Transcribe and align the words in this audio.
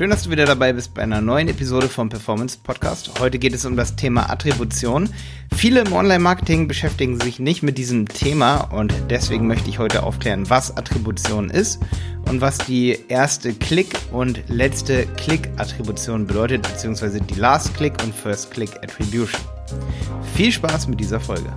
Schön, 0.00 0.08
dass 0.08 0.22
du 0.22 0.30
wieder 0.30 0.46
dabei 0.46 0.72
bist 0.72 0.94
bei 0.94 1.02
einer 1.02 1.20
neuen 1.20 1.48
Episode 1.48 1.86
vom 1.86 2.08
Performance 2.08 2.56
Podcast. 2.62 3.20
Heute 3.20 3.38
geht 3.38 3.52
es 3.52 3.66
um 3.66 3.76
das 3.76 3.96
Thema 3.96 4.30
Attribution. 4.30 5.10
Viele 5.54 5.80
im 5.80 5.92
Online-Marketing 5.92 6.68
beschäftigen 6.68 7.20
sich 7.20 7.38
nicht 7.38 7.62
mit 7.62 7.76
diesem 7.76 8.08
Thema 8.08 8.62
und 8.72 8.94
deswegen 9.10 9.46
möchte 9.46 9.68
ich 9.68 9.78
heute 9.78 10.02
aufklären, 10.02 10.48
was 10.48 10.74
Attribution 10.74 11.50
ist 11.50 11.80
und 12.30 12.40
was 12.40 12.56
die 12.56 12.98
erste 13.08 13.52
Click 13.52 13.88
und 14.10 14.42
letzte 14.48 15.04
Click-Attribution 15.04 16.26
bedeutet, 16.26 16.62
beziehungsweise 16.62 17.20
die 17.20 17.38
Last 17.38 17.74
Click 17.74 17.92
und 18.02 18.14
First 18.14 18.52
Click 18.52 18.76
Attribution. 18.76 19.42
Viel 20.34 20.50
Spaß 20.50 20.88
mit 20.88 20.98
dieser 20.98 21.20
Folge. 21.20 21.52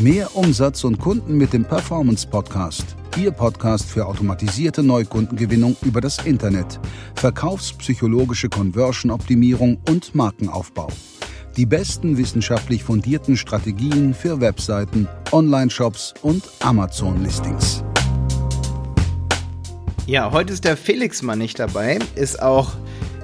Mehr 0.00 0.34
Umsatz 0.34 0.84
und 0.84 0.98
Kunden 0.98 1.36
mit 1.36 1.52
dem 1.52 1.62
Performance 1.62 2.26
Podcast. 2.26 2.96
Ihr 3.18 3.32
Podcast 3.32 3.84
für 3.84 4.06
automatisierte 4.06 4.82
Neukundengewinnung 4.82 5.76
über 5.82 6.00
das 6.00 6.24
Internet, 6.24 6.80
verkaufspsychologische 7.16 8.48
Conversion-Optimierung 8.48 9.76
und 9.90 10.14
Markenaufbau. 10.14 10.88
Die 11.58 11.66
besten 11.66 12.16
wissenschaftlich 12.16 12.82
fundierten 12.82 13.36
Strategien 13.36 14.14
für 14.14 14.40
Webseiten, 14.40 15.06
Online-Shops 15.32 16.14
und 16.22 16.44
Amazon-Listings. 16.60 17.84
Ja, 20.06 20.32
heute 20.32 20.54
ist 20.54 20.64
der 20.64 20.78
Felix 20.78 21.20
mal 21.20 21.36
nicht 21.36 21.58
dabei, 21.58 21.98
ist 22.14 22.40
auch 22.40 22.72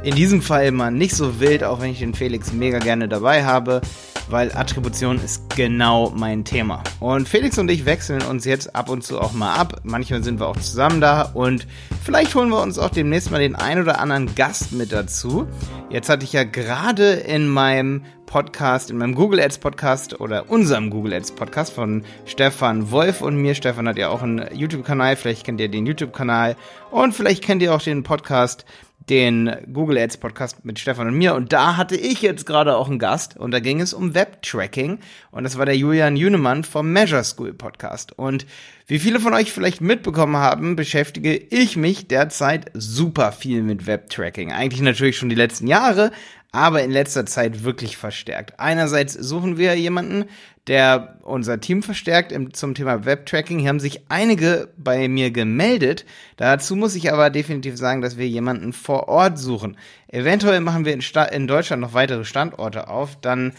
in 0.02 0.14
diesem 0.14 0.42
Fall 0.42 0.72
mal 0.72 0.90
nicht 0.90 1.16
so 1.16 1.40
wild, 1.40 1.64
auch 1.64 1.80
wenn 1.80 1.92
ich 1.92 2.00
den 2.00 2.12
Felix 2.12 2.52
mega 2.52 2.80
gerne 2.80 3.08
dabei 3.08 3.46
habe 3.46 3.80
weil 4.28 4.54
Attribution 4.56 5.20
ist 5.22 5.54
genau 5.56 6.12
mein 6.14 6.44
Thema. 6.44 6.82
Und 7.00 7.28
Felix 7.28 7.58
und 7.58 7.70
ich 7.70 7.84
wechseln 7.86 8.22
uns 8.22 8.44
jetzt 8.44 8.74
ab 8.74 8.88
und 8.88 9.02
zu 9.02 9.20
auch 9.20 9.32
mal 9.32 9.54
ab. 9.54 9.80
Manchmal 9.84 10.22
sind 10.22 10.40
wir 10.40 10.48
auch 10.48 10.56
zusammen 10.56 11.00
da 11.00 11.22
und 11.22 11.66
vielleicht 12.02 12.34
holen 12.34 12.50
wir 12.50 12.62
uns 12.62 12.78
auch 12.78 12.90
demnächst 12.90 13.30
mal 13.30 13.40
den 13.40 13.54
ein 13.54 13.80
oder 13.80 14.00
anderen 14.00 14.34
Gast 14.34 14.72
mit 14.72 14.92
dazu. 14.92 15.46
Jetzt 15.90 16.08
hatte 16.08 16.24
ich 16.24 16.32
ja 16.32 16.44
gerade 16.44 17.12
in 17.12 17.48
meinem 17.48 18.04
Podcast, 18.26 18.90
in 18.90 18.98
meinem 18.98 19.14
Google 19.14 19.40
Ads 19.40 19.58
Podcast 19.58 20.20
oder 20.20 20.50
unserem 20.50 20.90
Google 20.90 21.14
Ads 21.14 21.32
Podcast 21.32 21.72
von 21.72 22.04
Stefan 22.24 22.90
Wolf 22.90 23.22
und 23.22 23.36
mir. 23.36 23.54
Stefan 23.54 23.88
hat 23.88 23.96
ja 23.96 24.08
auch 24.08 24.22
einen 24.22 24.44
YouTube-Kanal, 24.52 25.16
vielleicht 25.16 25.44
kennt 25.44 25.60
ihr 25.60 25.68
den 25.68 25.86
YouTube-Kanal 25.86 26.56
und 26.90 27.14
vielleicht 27.14 27.42
kennt 27.42 27.62
ihr 27.62 27.72
auch 27.72 27.80
den 27.80 28.02
Podcast 28.02 28.66
den 29.08 29.54
Google 29.72 29.98
Ads 29.98 30.16
Podcast 30.16 30.64
mit 30.64 30.78
Stefan 30.78 31.08
und 31.08 31.16
mir. 31.16 31.34
Und 31.34 31.52
da 31.52 31.76
hatte 31.76 31.96
ich 31.96 32.22
jetzt 32.22 32.46
gerade 32.46 32.76
auch 32.76 32.88
einen 32.88 32.98
Gast 32.98 33.36
und 33.36 33.52
da 33.52 33.60
ging 33.60 33.80
es 33.80 33.94
um 33.94 34.14
Web-Tracking. 34.14 34.98
Und 35.30 35.44
das 35.44 35.58
war 35.58 35.66
der 35.66 35.76
Julian 35.76 36.16
Jünemann 36.16 36.64
vom 36.64 36.92
Measure 36.92 37.22
School 37.22 37.52
Podcast. 37.52 38.18
Und 38.18 38.46
wie 38.88 38.98
viele 38.98 39.18
von 39.18 39.34
euch 39.34 39.52
vielleicht 39.52 39.80
mitbekommen 39.80 40.36
haben, 40.36 40.76
beschäftige 40.76 41.36
ich 41.36 41.76
mich 41.76 42.08
derzeit 42.08 42.70
super 42.74 43.32
viel 43.32 43.62
mit 43.62 43.86
Web-Tracking. 43.86 44.52
Eigentlich 44.52 44.80
natürlich 44.80 45.16
schon 45.16 45.28
die 45.28 45.34
letzten 45.34 45.66
Jahre, 45.66 46.12
aber 46.56 46.82
in 46.82 46.90
letzter 46.90 47.26
Zeit 47.26 47.64
wirklich 47.64 47.98
verstärkt. 47.98 48.58
Einerseits 48.58 49.12
suchen 49.12 49.58
wir 49.58 49.76
jemanden, 49.76 50.24
der 50.68 51.18
unser 51.20 51.60
Team 51.60 51.82
verstärkt 51.82 52.32
im, 52.32 52.54
zum 52.54 52.74
Thema 52.74 53.04
Webtracking. 53.04 53.58
Hier 53.58 53.68
haben 53.68 53.78
sich 53.78 54.04
einige 54.08 54.70
bei 54.78 55.06
mir 55.06 55.30
gemeldet. 55.30 56.06
Dazu 56.38 56.74
muss 56.74 56.94
ich 56.94 57.12
aber 57.12 57.28
definitiv 57.28 57.76
sagen, 57.76 58.00
dass 58.00 58.16
wir 58.16 58.26
jemanden 58.26 58.72
vor 58.72 59.06
Ort 59.06 59.38
suchen. 59.38 59.76
Eventuell 60.08 60.60
machen 60.60 60.86
wir 60.86 60.94
in, 60.94 61.02
Sta 61.02 61.24
in 61.24 61.46
Deutschland 61.46 61.82
noch 61.82 61.92
weitere 61.92 62.24
Standorte 62.24 62.88
auf. 62.88 63.20
Dann 63.20 63.52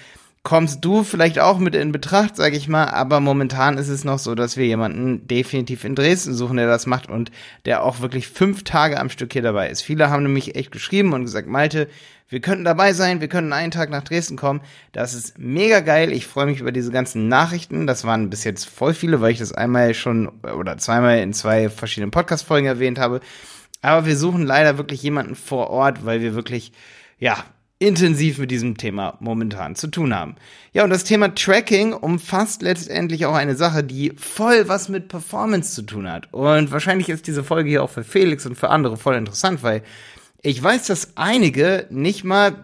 kommst 0.48 0.86
du 0.86 1.04
vielleicht 1.04 1.40
auch 1.40 1.60
mit 1.60 1.76
in 1.76 1.92
Betracht, 1.92 2.38
sage 2.38 2.56
ich 2.56 2.70
mal. 2.70 2.86
Aber 2.86 3.20
momentan 3.20 3.78
ist 3.78 3.90
es 3.90 4.06
noch 4.06 4.18
so, 4.18 4.34
dass 4.34 4.56
wir 4.56 4.66
jemanden 4.66 5.28
definitiv 5.28 5.84
in 5.84 5.94
Dresden 5.94 6.34
suchen, 6.34 6.56
der 6.56 6.68
das 6.68 6.86
macht 6.86 7.10
und 7.10 7.32
der 7.66 7.84
auch 7.84 8.00
wirklich 8.00 8.30
fünf 8.30 8.64
Tage 8.64 8.98
am 8.98 9.10
Stück 9.10 9.34
hier 9.34 9.42
dabei 9.42 9.70
ist. 9.70 9.82
Viele 9.82 10.10
haben 10.10 10.24
nämlich 10.24 10.56
echt 10.56 10.72
geschrieben 10.72 11.12
und 11.12 11.26
gesagt, 11.26 11.50
Malte, 11.50 11.90
wir 12.30 12.40
könnten 12.40 12.64
dabei 12.64 12.94
sein, 12.94 13.20
wir 13.20 13.28
können 13.28 13.52
einen 13.52 13.72
Tag 13.72 13.90
nach 13.90 14.06
Dresden 14.06 14.38
kommen. 14.38 14.62
Das 14.94 15.14
ist 15.14 15.38
mega 15.38 15.82
geil. 15.82 16.14
Ich 16.14 16.28
freue 16.28 16.46
mich 16.46 16.62
über 16.62 16.72
diese 16.72 16.92
ganzen 16.92 17.28
Nachrichten. 17.28 17.86
Das 17.86 18.06
waren 18.06 18.30
bis 18.30 18.46
jetzt 18.46 18.70
voll 18.70 18.94
viele, 18.94 19.20
weil 19.20 19.34
ich 19.34 19.40
das 19.40 19.52
einmal 19.52 19.94
schon 19.96 20.30
oder 20.30 20.78
zweimal 20.78 21.20
in 21.20 21.34
zwei 21.34 21.68
verschiedenen 21.68 22.12
Podcast-Folgen 22.12 22.68
erwähnt 22.68 23.00
habe. 23.00 23.20
Aber 23.82 24.06
wir 24.06 24.16
suchen 24.16 24.46
leider 24.46 24.78
wirklich 24.78 25.04
jemanden 25.04 25.36
vor 25.36 25.70
Ort, 25.72 26.06
weil 26.06 26.22
wir 26.22 26.36
wirklich, 26.36 26.72
ja, 27.20 27.44
intensiv 27.80 28.40
mit 28.40 28.50
diesem 28.50 28.78
Thema 28.78 29.18
momentan 29.20 29.76
zu 29.76 29.88
tun 29.88 30.16
haben. 30.16 30.36
Ja, 30.74 30.84
und 30.84 30.90
das 30.90 31.04
Thema 31.04 31.34
Tracking 31.34 31.94
umfasst 31.94 32.62
letztendlich 32.62 33.26
auch 33.26 33.36
eine 33.36 33.56
Sache, 33.56 33.84
die 33.84 34.14
voll 34.18 34.68
was 34.68 34.90
mit 34.90 35.10
Performance 35.10 35.74
zu 35.76 35.84
tun 35.84 36.12
hat. 36.12 36.34
Und 36.34 36.72
wahrscheinlich 36.72 37.10
ist 37.10 37.28
diese 37.28 37.44
Folge 37.44 37.70
hier 37.70 37.84
auch 37.84 37.90
für 37.90 38.04
Felix 38.04 38.46
und 38.46 38.56
für 38.56 38.70
andere 38.70 38.98
voll 38.98 39.16
interessant, 39.16 39.62
weil 39.62 39.84
ich 40.42 40.62
weiß, 40.62 40.88
dass 40.88 41.16
einige 41.16 41.86
nicht 41.90 42.24
mal 42.24 42.56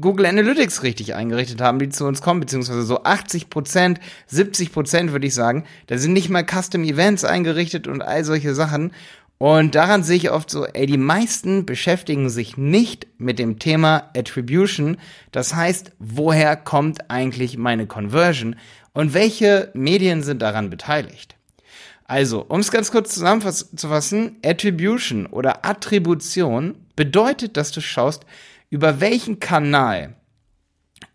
Google 0.00 0.26
Analytics 0.26 0.82
richtig 0.82 1.14
eingerichtet 1.14 1.60
haben, 1.60 1.78
die 1.78 1.88
zu 1.88 2.04
uns 2.04 2.22
kommen, 2.22 2.40
beziehungsweise 2.40 2.82
so 2.82 3.02
80 3.02 3.50
Prozent, 3.50 4.00
70 4.28 4.72
Prozent 4.72 5.12
würde 5.12 5.26
ich 5.26 5.34
sagen. 5.34 5.64
Da 5.88 5.98
sind 5.98 6.12
nicht 6.12 6.28
mal 6.28 6.44
Custom 6.44 6.84
Events 6.84 7.24
eingerichtet 7.24 7.88
und 7.88 8.02
all 8.02 8.24
solche 8.24 8.54
Sachen. 8.54 8.92
Und 9.42 9.74
daran 9.74 10.04
sehe 10.04 10.18
ich 10.18 10.30
oft 10.30 10.50
so, 10.50 10.66
ey, 10.66 10.86
die 10.86 10.96
meisten 10.96 11.66
beschäftigen 11.66 12.30
sich 12.30 12.56
nicht 12.56 13.08
mit 13.18 13.40
dem 13.40 13.58
Thema 13.58 14.08
Attribution. 14.16 14.98
Das 15.32 15.56
heißt, 15.56 15.90
woher 15.98 16.54
kommt 16.54 17.10
eigentlich 17.10 17.58
meine 17.58 17.88
Conversion 17.88 18.54
und 18.92 19.14
welche 19.14 19.72
Medien 19.74 20.22
sind 20.22 20.42
daran 20.42 20.70
beteiligt? 20.70 21.34
Also, 22.04 22.44
um 22.48 22.60
es 22.60 22.70
ganz 22.70 22.92
kurz 22.92 23.14
zusammenzufassen, 23.14 24.36
Attribution 24.44 25.26
oder 25.26 25.66
Attribution 25.66 26.76
bedeutet, 26.94 27.56
dass 27.56 27.72
du 27.72 27.80
schaust, 27.80 28.24
über 28.70 29.00
welchen 29.00 29.40
Kanal 29.40 30.14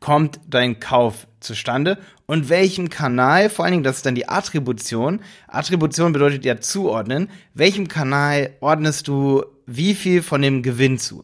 kommt 0.01 0.41
dein 0.49 0.81
Kauf 0.81 1.27
zustande 1.39 1.97
und 2.27 2.49
welchem 2.49 2.89
Kanal, 2.89 3.49
vor 3.49 3.65
allen 3.65 3.71
Dingen, 3.71 3.83
das 3.83 3.97
ist 3.97 4.05
dann 4.05 4.15
die 4.15 4.27
Attribution. 4.27 5.21
Attribution 5.47 6.11
bedeutet 6.11 6.45
ja 6.45 6.59
zuordnen. 6.59 7.29
Welchem 7.53 7.88
Kanal 7.88 8.51
ordnest 8.59 9.07
du 9.07 9.45
wie 9.65 9.95
viel 9.95 10.21
von 10.21 10.41
dem 10.41 10.61
Gewinn 10.61 10.99
zu? 10.99 11.23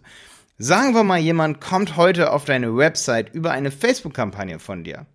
Sagen 0.58 0.96
wir 0.96 1.04
mal, 1.04 1.20
jemand 1.20 1.60
kommt 1.60 1.98
heute 1.98 2.32
auf 2.32 2.46
deine 2.46 2.76
Website 2.78 3.34
über 3.34 3.52
eine 3.52 3.70
Facebook-Kampagne 3.70 4.60
von 4.60 4.84
dir 4.84 5.06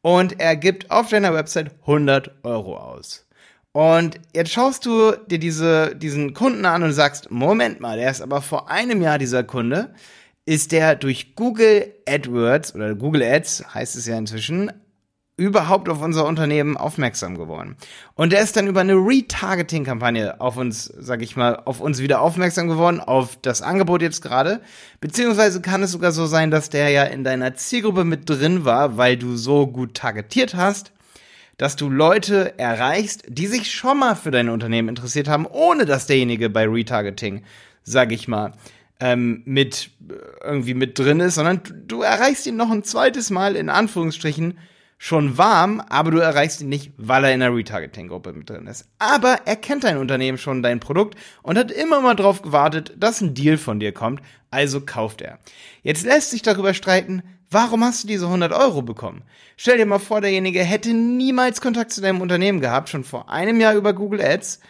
und 0.00 0.40
er 0.40 0.56
gibt 0.56 0.90
auf 0.90 1.10
deiner 1.10 1.34
Website 1.34 1.72
100 1.82 2.44
Euro 2.44 2.76
aus. 2.76 3.26
Und 3.72 4.20
jetzt 4.34 4.52
schaust 4.52 4.84
du 4.86 5.12
dir 5.26 5.38
diese, 5.38 5.96
diesen 5.96 6.34
Kunden 6.34 6.64
an 6.66 6.82
und 6.82 6.92
sagst, 6.92 7.30
Moment 7.30 7.80
mal, 7.80 7.96
der 7.96 8.10
ist 8.10 8.20
aber 8.20 8.42
vor 8.42 8.70
einem 8.70 9.02
Jahr 9.02 9.18
dieser 9.18 9.44
Kunde, 9.44 9.94
ist 10.44 10.72
der 10.72 10.96
durch 10.96 11.34
Google 11.36 11.94
AdWords 12.06 12.74
oder 12.74 12.94
Google 12.94 13.22
Ads, 13.22 13.74
heißt 13.74 13.96
es 13.96 14.06
ja 14.06 14.18
inzwischen, 14.18 14.72
überhaupt 15.36 15.88
auf 15.88 16.02
unser 16.02 16.26
Unternehmen 16.26 16.76
aufmerksam 16.76 17.38
geworden. 17.38 17.76
Und 18.14 18.32
der 18.32 18.42
ist 18.42 18.56
dann 18.56 18.66
über 18.66 18.80
eine 18.80 18.94
Retargeting-Kampagne 18.94 20.40
auf 20.40 20.56
uns, 20.56 20.84
sag 20.84 21.22
ich 21.22 21.36
mal, 21.36 21.56
auf 21.64 21.80
uns 21.80 22.00
wieder 22.00 22.20
aufmerksam 22.20 22.68
geworden, 22.68 23.00
auf 23.00 23.38
das 23.40 23.62
Angebot 23.62 24.02
jetzt 24.02 24.22
gerade. 24.22 24.60
Beziehungsweise 25.00 25.62
kann 25.62 25.82
es 25.82 25.92
sogar 25.92 26.12
so 26.12 26.26
sein, 26.26 26.50
dass 26.50 26.68
der 26.68 26.90
ja 26.90 27.04
in 27.04 27.24
deiner 27.24 27.54
Zielgruppe 27.54 28.04
mit 28.04 28.28
drin 28.28 28.64
war, 28.64 28.96
weil 28.98 29.16
du 29.16 29.36
so 29.36 29.66
gut 29.66 29.94
targetiert 29.94 30.54
hast 30.54 30.92
dass 31.58 31.76
du 31.76 31.88
Leute 31.88 32.58
erreichst, 32.58 33.24
die 33.28 33.46
sich 33.46 33.70
schon 33.70 33.98
mal 33.98 34.16
für 34.16 34.32
dein 34.32 34.48
Unternehmen 34.48 34.88
interessiert 34.88 35.28
haben, 35.28 35.46
ohne 35.46 35.84
dass 35.84 36.08
derjenige 36.08 36.50
bei 36.50 36.66
Retargeting, 36.66 37.44
sag 37.84 38.10
ich 38.10 38.26
mal, 38.26 38.52
ähm, 38.98 39.42
mit 39.44 39.90
äh, 40.08 40.14
irgendwie 40.44 40.74
mit 40.74 40.98
drin 40.98 41.20
ist, 41.20 41.36
sondern 41.36 41.62
du, 41.62 41.72
du 41.72 42.02
erreichst 42.02 42.46
ihn 42.46 42.56
noch 42.56 42.70
ein 42.70 42.82
zweites 42.82 43.30
Mal 43.30 43.54
in 43.54 43.68
Anführungsstrichen 43.68 44.58
schon 45.04 45.36
warm, 45.36 45.82
aber 45.88 46.12
du 46.12 46.18
erreichst 46.18 46.60
ihn 46.60 46.68
nicht, 46.68 46.92
weil 46.96 47.24
er 47.24 47.34
in 47.34 47.40
der 47.40 47.52
Retargeting-Gruppe 47.52 48.32
mit 48.34 48.48
drin 48.48 48.68
ist. 48.68 48.88
Aber 49.00 49.38
er 49.46 49.56
kennt 49.56 49.82
dein 49.82 49.96
Unternehmen 49.96 50.38
schon, 50.38 50.62
dein 50.62 50.78
Produkt 50.78 51.18
und 51.42 51.58
hat 51.58 51.72
immer 51.72 52.00
mal 52.00 52.14
drauf 52.14 52.40
gewartet, 52.40 52.92
dass 52.96 53.20
ein 53.20 53.34
Deal 53.34 53.58
von 53.58 53.80
dir 53.80 53.90
kommt, 53.90 54.22
also 54.52 54.80
kauft 54.80 55.20
er. 55.20 55.40
Jetzt 55.82 56.04
lässt 56.04 56.30
sich 56.30 56.42
darüber 56.42 56.72
streiten, 56.72 57.24
Warum 57.50 57.84
hast 57.84 58.04
du 58.04 58.08
diese 58.08 58.24
100 58.24 58.50
Euro 58.50 58.80
bekommen? 58.80 59.24
Stell 59.58 59.76
dir 59.76 59.84
mal 59.84 59.98
vor, 59.98 60.22
derjenige 60.22 60.64
hätte 60.64 60.94
niemals 60.94 61.60
Kontakt 61.60 61.92
zu 61.92 62.00
deinem 62.00 62.22
Unternehmen 62.22 62.62
gehabt, 62.62 62.88
schon 62.88 63.04
vor 63.04 63.28
einem 63.28 63.60
Jahr 63.60 63.74
über 63.74 63.92
Google 63.92 64.22
Ads 64.22 64.60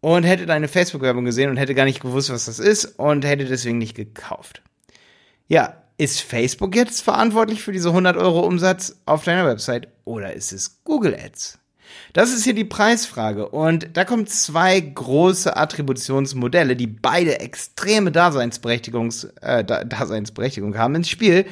und 0.00 0.22
hätte 0.22 0.46
deine 0.46 0.68
Facebook-Werbung 0.68 1.24
gesehen 1.24 1.50
und 1.50 1.56
hätte 1.56 1.74
gar 1.74 1.86
nicht 1.86 2.00
gewusst, 2.00 2.30
was 2.30 2.44
das 2.44 2.60
ist 2.60 2.84
und 3.00 3.24
hätte 3.24 3.46
deswegen 3.46 3.78
nicht 3.78 3.96
gekauft. 3.96 4.62
Ja, 5.48 5.82
ist 6.00 6.22
Facebook 6.22 6.74
jetzt 6.74 7.02
verantwortlich 7.02 7.60
für 7.60 7.72
diese 7.72 7.90
100 7.90 8.16
Euro 8.16 8.40
Umsatz 8.40 8.96
auf 9.04 9.24
deiner 9.24 9.46
Website 9.46 9.88
oder 10.06 10.32
ist 10.32 10.50
es 10.50 10.82
Google 10.82 11.14
Ads? 11.14 11.58
Das 12.14 12.32
ist 12.32 12.44
hier 12.44 12.54
die 12.54 12.64
Preisfrage 12.64 13.46
und 13.50 13.90
da 13.92 14.06
kommen 14.06 14.26
zwei 14.26 14.80
große 14.80 15.54
Attributionsmodelle, 15.54 16.74
die 16.74 16.86
beide 16.86 17.40
extreme 17.40 18.12
Daseinsberechtigungs, 18.12 19.24
äh, 19.42 19.62
Daseinsberechtigung 19.62 20.78
haben 20.78 20.94
ins 20.94 21.10
Spiel, 21.10 21.44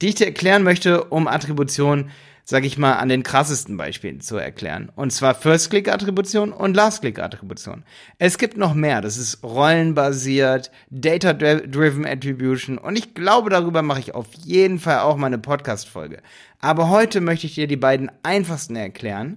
die 0.00 0.08
ich 0.08 0.14
dir 0.14 0.26
erklären 0.26 0.62
möchte, 0.62 1.04
um 1.04 1.28
Attribution 1.28 2.10
sag 2.44 2.64
ich 2.64 2.76
mal, 2.76 2.94
an 2.94 3.08
den 3.08 3.22
krassesten 3.22 3.76
Beispielen 3.76 4.20
zu 4.20 4.36
erklären. 4.36 4.90
Und 4.96 5.12
zwar 5.12 5.34
First-Click-Attribution 5.34 6.52
und 6.52 6.74
Last-Click-Attribution. 6.74 7.84
Es 8.18 8.36
gibt 8.36 8.56
noch 8.56 8.74
mehr. 8.74 9.00
Das 9.00 9.16
ist 9.16 9.42
rollenbasiert, 9.44 10.70
Data-Driven 10.90 12.04
Attribution. 12.04 12.78
Und 12.78 12.98
ich 12.98 13.14
glaube, 13.14 13.50
darüber 13.50 13.82
mache 13.82 14.00
ich 14.00 14.14
auf 14.14 14.26
jeden 14.44 14.80
Fall 14.80 15.00
auch 15.00 15.16
mal 15.16 15.28
eine 15.28 15.38
Podcast-Folge. 15.38 16.20
Aber 16.58 16.90
heute 16.90 17.20
möchte 17.20 17.46
ich 17.46 17.54
dir 17.54 17.66
die 17.66 17.76
beiden 17.76 18.10
einfachsten 18.22 18.76
erklären, 18.76 19.36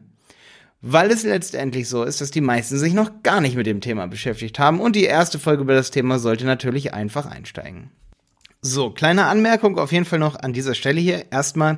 weil 0.82 1.12
es 1.12 1.24
letztendlich 1.24 1.90
so 1.90 2.04
ist, 2.04 2.22
dass 2.22 2.32
die 2.32 2.42
meisten 2.42 2.78
sich 2.78 2.94
noch 2.94 3.24
gar 3.24 3.42
nicht 3.42 3.56
mit 3.56 3.68
dem 3.68 3.82
Thema 3.82 4.08
beschäftigt 4.08 4.58
haben. 4.58 4.80
Und 4.80 4.96
die 4.96 5.06
erste 5.06 5.40
Folge 5.40 5.62
über 5.64 5.74
das 5.74 5.92
Thema 5.92 6.20
sollte 6.20 6.46
natürlich 6.46 6.94
einfach 6.94 7.28
einsteigen. 7.28 7.92
So, 8.62 8.90
kleine 8.90 9.26
Anmerkung 9.26 9.78
auf 9.78 9.92
jeden 9.92 10.06
Fall 10.06 10.18
noch 10.18 10.36
an 10.36 10.54
dieser 10.54 10.74
Stelle 10.74 11.00
hier. 11.00 11.32
Erstmal, 11.32 11.78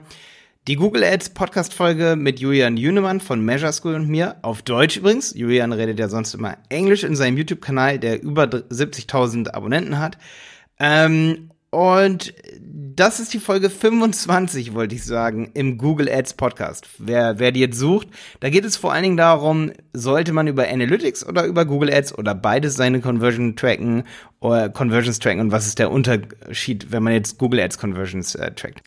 die 0.68 0.76
Google 0.76 1.06
Ads 1.06 1.30
Podcast 1.30 1.74
Folge 1.74 2.18
mit 2.18 2.42
Julian 2.42 2.76
Jünemann 2.76 3.22
von 3.22 3.40
Measure 3.40 3.72
School 3.72 3.96
und 3.96 4.10
mir. 4.10 4.36
Auf 4.42 4.64
Deutsch 4.64 4.98
übrigens. 4.98 5.34
Julian 5.34 5.72
redet 5.72 5.98
ja 5.98 6.10
sonst 6.10 6.34
immer 6.34 6.58
Englisch 6.68 7.06
in 7.06 7.16
seinem 7.16 7.38
YouTube-Kanal, 7.38 8.00
der 8.00 8.22
über 8.22 8.44
70.000 8.44 9.52
Abonnenten 9.52 9.98
hat. 9.98 10.18
Ähm, 10.78 11.52
und 11.70 12.34
das 12.60 13.22
ist 13.22 13.34
die 13.34 13.40
Folge 13.40 13.70
25, 13.70 14.74
wollte 14.74 14.96
ich 14.96 15.06
sagen, 15.06 15.52
im 15.54 15.78
Google 15.78 16.10
Ads 16.10 16.34
Podcast. 16.34 16.90
Wer, 16.98 17.40
wer 17.40 17.54
die 17.54 17.62
jetzt 17.62 17.80
sucht, 17.80 18.10
da 18.42 18.50
geht 18.50 18.66
es 18.66 18.76
vor 18.76 18.92
allen 18.92 19.04
Dingen 19.04 19.18
darum, 19.18 19.72
sollte 19.94 20.34
man 20.34 20.48
über 20.48 20.68
Analytics 20.68 21.26
oder 21.26 21.46
über 21.46 21.64
Google 21.64 21.94
Ads 21.94 22.18
oder 22.18 22.36
beides 22.36 22.76
seine 22.76 23.00
Conversion 23.00 23.56
tracken 23.56 24.04
oder 24.42 24.68
Conversions 24.68 25.20
tracken 25.20 25.40
und 25.40 25.52
was 25.54 25.66
ist 25.66 25.80
der 25.80 25.92
Unterschied, 25.92 26.92
wenn 26.92 27.04
man 27.04 27.14
jetzt 27.14 27.38
Google 27.38 27.62
Ads 27.62 27.78
Conversions 27.78 28.36
äh, 28.36 28.52
trackt. 28.52 28.82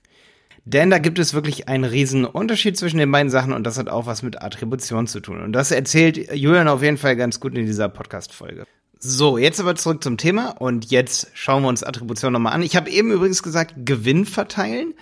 Denn 0.72 0.88
da 0.88 0.98
gibt 0.98 1.18
es 1.18 1.34
wirklich 1.34 1.68
einen 1.68 1.82
riesen 1.82 2.24
Unterschied 2.24 2.76
zwischen 2.76 2.98
den 2.98 3.10
beiden 3.10 3.28
Sachen 3.28 3.52
und 3.52 3.64
das 3.64 3.76
hat 3.76 3.88
auch 3.88 4.06
was 4.06 4.22
mit 4.22 4.40
Attribution 4.40 5.08
zu 5.08 5.18
tun. 5.18 5.40
Und 5.40 5.52
das 5.52 5.72
erzählt 5.72 6.32
Julian 6.32 6.68
auf 6.68 6.80
jeden 6.80 6.96
Fall 6.96 7.16
ganz 7.16 7.40
gut 7.40 7.56
in 7.56 7.66
dieser 7.66 7.88
Podcast-Folge. 7.88 8.64
So, 9.00 9.36
jetzt 9.36 9.58
aber 9.58 9.74
zurück 9.74 10.00
zum 10.04 10.16
Thema 10.16 10.50
und 10.50 10.92
jetzt 10.92 11.28
schauen 11.34 11.64
wir 11.64 11.68
uns 11.68 11.82
Attribution 11.82 12.32
nochmal 12.32 12.52
an. 12.52 12.62
Ich 12.62 12.76
habe 12.76 12.88
eben 12.88 13.10
übrigens 13.10 13.42
gesagt, 13.42 13.74
Gewinn 13.84 14.26
verteilen. 14.26 14.94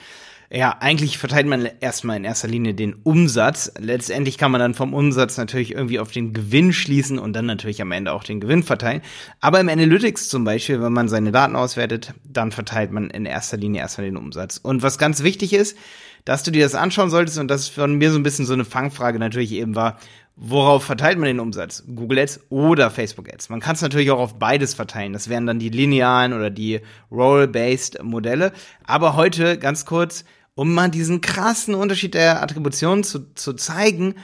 Ja, 0.50 0.78
eigentlich 0.80 1.18
verteilt 1.18 1.46
man 1.46 1.68
erstmal 1.80 2.16
in 2.16 2.24
erster 2.24 2.48
Linie 2.48 2.72
den 2.72 2.94
Umsatz. 2.94 3.70
Letztendlich 3.78 4.38
kann 4.38 4.50
man 4.50 4.60
dann 4.60 4.72
vom 4.72 4.94
Umsatz 4.94 5.36
natürlich 5.36 5.72
irgendwie 5.72 5.98
auf 5.98 6.10
den 6.10 6.32
Gewinn 6.32 6.72
schließen 6.72 7.18
und 7.18 7.34
dann 7.34 7.44
natürlich 7.44 7.82
am 7.82 7.92
Ende 7.92 8.14
auch 8.14 8.24
den 8.24 8.40
Gewinn 8.40 8.62
verteilen. 8.62 9.02
Aber 9.40 9.60
im 9.60 9.68
Analytics 9.68 10.30
zum 10.30 10.44
Beispiel, 10.44 10.80
wenn 10.80 10.94
man 10.94 11.08
seine 11.08 11.32
Daten 11.32 11.54
auswertet, 11.54 12.14
dann 12.24 12.50
verteilt 12.50 12.92
man 12.92 13.10
in 13.10 13.26
erster 13.26 13.58
Linie 13.58 13.82
erstmal 13.82 14.06
den 14.06 14.16
Umsatz. 14.16 14.56
Und 14.56 14.82
was 14.82 14.96
ganz 14.96 15.22
wichtig 15.22 15.52
ist, 15.52 15.76
dass 16.24 16.44
du 16.44 16.50
dir 16.50 16.64
das 16.64 16.74
anschauen 16.74 17.10
solltest 17.10 17.38
und 17.38 17.48
das 17.48 17.68
von 17.68 17.96
mir 17.96 18.10
so 18.10 18.18
ein 18.18 18.22
bisschen 18.22 18.46
so 18.46 18.54
eine 18.54 18.64
Fangfrage 18.64 19.18
natürlich 19.18 19.52
eben 19.52 19.74
war, 19.74 19.98
worauf 20.38 20.84
verteilt 20.84 21.18
man 21.18 21.26
den 21.26 21.40
Umsatz? 21.40 21.84
Google 21.94 22.20
Ads 22.20 22.40
oder 22.48 22.90
Facebook 22.90 23.32
Ads? 23.32 23.48
Man 23.48 23.60
kann 23.60 23.74
es 23.74 23.82
natürlich 23.82 24.10
auch 24.10 24.20
auf 24.20 24.38
beides 24.38 24.74
verteilen. 24.74 25.12
Das 25.12 25.28
wären 25.28 25.46
dann 25.46 25.58
die 25.58 25.68
linearen 25.68 26.32
oder 26.32 26.50
die 26.50 26.80
Role-Based 27.10 28.02
Modelle. 28.02 28.52
Aber 28.84 29.16
heute 29.16 29.58
ganz 29.58 29.84
kurz, 29.84 30.24
um 30.54 30.72
mal 30.72 30.88
diesen 30.88 31.20
krassen 31.20 31.74
Unterschied 31.74 32.14
der 32.14 32.42
Attribution 32.42 33.04
zu, 33.04 33.34
zu 33.34 33.52
zeigen, 33.52 34.14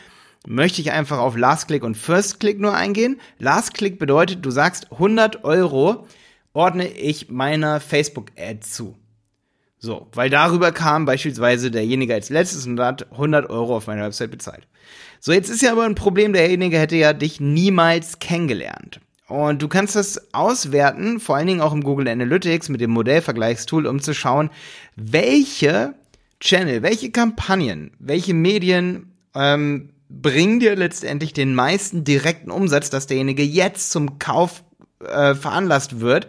möchte 0.47 0.81
ich 0.81 0.93
einfach 0.93 1.19
auf 1.19 1.37
Last 1.37 1.69
Click 1.69 1.83
und 1.83 1.97
First 1.97 2.41
Click 2.41 2.61
nur 2.61 2.75
eingehen. 2.75 3.21
Last 3.39 3.75
Click 3.75 3.99
bedeutet, 3.99 4.45
du 4.45 4.51
sagst 4.51 4.93
100 4.93 5.45
Euro 5.45 6.07
ordne 6.53 6.89
ich 6.89 7.31
meiner 7.31 7.81
Facebook 7.81 8.31
Ad 8.39 8.61
zu. 8.61 8.97
So, 9.85 10.07
weil 10.15 10.31
darüber 10.31 10.73
kam 10.73 11.05
beispielsweise 11.05 11.71
derjenige 11.71 12.15
als 12.15 12.31
letztes 12.31 12.67
und 12.67 12.81
hat 12.81 13.13
100 13.13 13.51
Euro 13.51 13.77
auf 13.77 13.87
meiner 13.87 14.07
Website 14.07 14.31
bezahlt. 14.31 14.67
So, 15.21 15.31
jetzt 15.31 15.51
ist 15.51 15.61
ja 15.61 15.73
aber 15.73 15.85
ein 15.85 15.95
Problem, 15.95 16.33
derjenige 16.33 16.79
hätte 16.79 16.97
ja 16.97 17.13
dich 17.13 17.39
niemals 17.39 18.19
kennengelernt. 18.19 19.01
Und 19.29 19.61
du 19.61 19.69
kannst 19.69 19.95
das 19.95 20.33
auswerten, 20.33 21.21
vor 21.21 21.37
allen 21.37 21.49
Dingen 21.49 21.61
auch 21.61 21.75
im 21.75 21.85
Google 21.85 22.09
Analytics 22.09 22.71
mit 22.71 22.81
dem 22.81 22.93
Modellvergleichstool, 22.93 23.87
um 23.87 24.01
zu 24.01 24.15
schauen, 24.15 24.49
welche 24.97 25.93
Channel, 26.41 26.83
welche 26.83 27.11
Kampagnen, 27.11 27.91
welche 27.99 28.33
Medien 28.33 29.13
ähm, 29.35 29.91
bringen 30.09 30.61
dir 30.61 30.77
letztendlich 30.77 31.35
den 31.35 31.55
meisten 31.55 32.05
direkten 32.05 32.51
Umsatz, 32.51 32.89
dass 32.89 33.07
derjenige 33.07 33.43
jetzt 33.43 33.91
zum 33.91 34.19
Kauf 34.19 34.65
äh, 35.01 35.35
veranlasst 35.35 36.01
wird, 36.01 36.27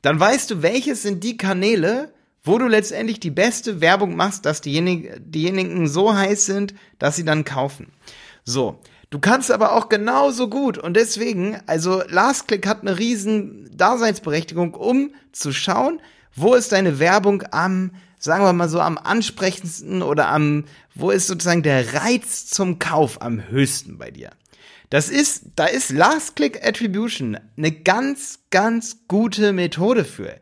dann 0.00 0.18
weißt 0.18 0.50
du, 0.50 0.62
welches 0.62 1.02
sind 1.02 1.22
die 1.22 1.36
Kanäle, 1.36 2.12
wo 2.42 2.58
du 2.58 2.66
letztendlich 2.66 3.20
die 3.20 3.30
beste 3.30 3.80
Werbung 3.80 4.16
machst, 4.16 4.44
dass 4.46 4.60
diejenigen, 4.60 5.30
diejenigen 5.30 5.86
so 5.86 6.14
heiß 6.14 6.46
sind, 6.46 6.74
dass 6.98 7.16
sie 7.16 7.24
dann 7.24 7.44
kaufen. 7.44 7.92
So. 8.44 8.80
Du 9.10 9.18
kannst 9.18 9.50
aber 9.50 9.72
auch 9.72 9.90
genauso 9.90 10.48
gut 10.48 10.78
und 10.78 10.96
deswegen, 10.96 11.60
also 11.66 12.02
Last 12.08 12.48
Click 12.48 12.66
hat 12.66 12.80
eine 12.80 12.98
riesen 12.98 13.70
Daseinsberechtigung, 13.76 14.72
um 14.72 15.12
zu 15.32 15.52
schauen, 15.52 16.00
wo 16.34 16.54
ist 16.54 16.72
deine 16.72 16.98
Werbung 16.98 17.44
am 17.50 17.90
sagen 18.22 18.44
wir 18.44 18.52
mal 18.52 18.68
so, 18.68 18.80
am 18.80 18.98
ansprechendsten 18.98 20.00
oder 20.00 20.28
am, 20.28 20.64
wo 20.94 21.10
ist 21.10 21.26
sozusagen 21.26 21.64
der 21.64 21.92
Reiz 21.94 22.46
zum 22.46 22.78
Kauf 22.78 23.20
am 23.20 23.48
höchsten 23.48 23.98
bei 23.98 24.12
dir? 24.12 24.30
Das 24.90 25.08
ist, 25.08 25.44
da 25.56 25.66
ist 25.66 25.90
Last 25.90 26.36
Click 26.36 26.64
Attribution 26.64 27.38
eine 27.56 27.72
ganz, 27.72 28.38
ganz 28.50 28.98
gute 29.08 29.52
Methode 29.52 30.04
für. 30.04 30.36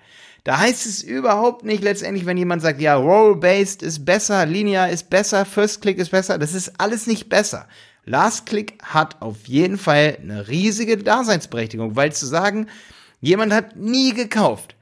Da 0.45 0.59
heißt 0.59 0.87
es 0.87 1.03
überhaupt 1.03 1.65
nicht 1.65 1.83
letztendlich, 1.83 2.27
wenn 2.27 2.37
jemand 2.37 2.63
sagt, 2.63 2.81
ja, 2.81 2.97
Role-Based 2.97 3.83
ist 3.83 4.05
besser, 4.05 4.47
Linear 4.47 4.89
ist 4.91 5.11
besser, 5.11 5.45
First 5.45 5.83
Click 5.83 5.99
ist 5.99 6.11
besser, 6.11 6.39
das 6.39 6.55
ist 6.55 6.81
alles 6.81 7.07
nicht 7.07 7.29
besser. 7.29 7.69
Last 8.07 8.47
Click 8.47 8.79
hat 8.83 9.21
auf 9.21 9.47
jeden 9.47 9.77
Fall 9.77 10.19
eine 10.23 10.49
riesige 10.49 10.97
Daseinsberechtigung, 10.97 11.97
weil 11.97 12.13
zu 12.13 12.27
sagen, 12.27 12.67
jemand 13.21 13.53
hat 13.53 13.77
nie 13.77 14.15
gekauft, 14.15 14.75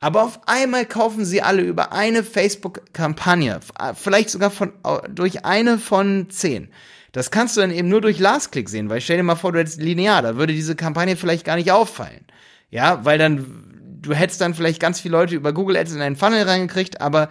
aber 0.00 0.24
auf 0.24 0.40
einmal 0.46 0.84
kaufen 0.84 1.24
sie 1.24 1.40
alle 1.40 1.62
über 1.62 1.92
eine 1.92 2.24
Facebook-Kampagne, 2.24 3.60
vielleicht 3.94 4.30
sogar 4.30 4.50
von, 4.50 4.72
durch 5.08 5.44
eine 5.44 5.78
von 5.78 6.28
zehn. 6.30 6.68
Das 7.12 7.30
kannst 7.30 7.56
du 7.56 7.62
dann 7.62 7.70
eben 7.70 7.88
nur 7.88 8.02
durch 8.02 8.18
Last-Click 8.18 8.68
sehen, 8.68 8.90
weil 8.90 9.00
stell 9.00 9.16
dir 9.16 9.22
mal 9.22 9.36
vor, 9.36 9.52
du 9.52 9.58
hättest 9.58 9.80
linear, 9.80 10.20
da 10.20 10.36
würde 10.36 10.52
diese 10.52 10.76
Kampagne 10.76 11.16
vielleicht 11.16 11.46
gar 11.46 11.56
nicht 11.56 11.72
auffallen. 11.72 12.26
Ja, 12.70 13.04
weil 13.04 13.16
dann, 13.16 13.65
du 14.06 14.14
hättest 14.14 14.40
dann 14.40 14.54
vielleicht 14.54 14.80
ganz 14.80 15.00
viele 15.00 15.12
Leute 15.12 15.34
über 15.34 15.52
Google 15.52 15.76
Ads 15.76 15.92
in 15.92 16.00
einen 16.00 16.16
Funnel 16.16 16.44
reingekriegt, 16.44 17.00
aber 17.00 17.28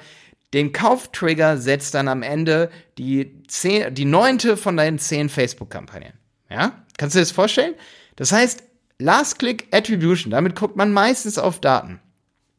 den 0.53 0.71
Kauftrigger 0.71 1.57
setzt 1.57 1.93
dann 1.93 2.07
am 2.07 2.21
Ende 2.21 2.69
die 2.97 3.43
zehn, 3.47 3.93
die 3.93 4.05
neunte 4.05 4.57
von 4.57 4.77
deinen 4.77 4.99
zehn 4.99 5.29
Facebook-Kampagnen. 5.29 6.13
Ja? 6.49 6.83
Kannst 6.97 7.15
du 7.15 7.19
dir 7.19 7.23
das 7.23 7.31
vorstellen? 7.31 7.73
Das 8.15 8.31
heißt, 8.31 8.63
Last-Click 8.99 9.67
Attribution, 9.71 10.31
damit 10.31 10.55
guckt 10.55 10.75
man 10.75 10.93
meistens 10.93 11.37
auf 11.37 11.59
Daten. 11.59 11.99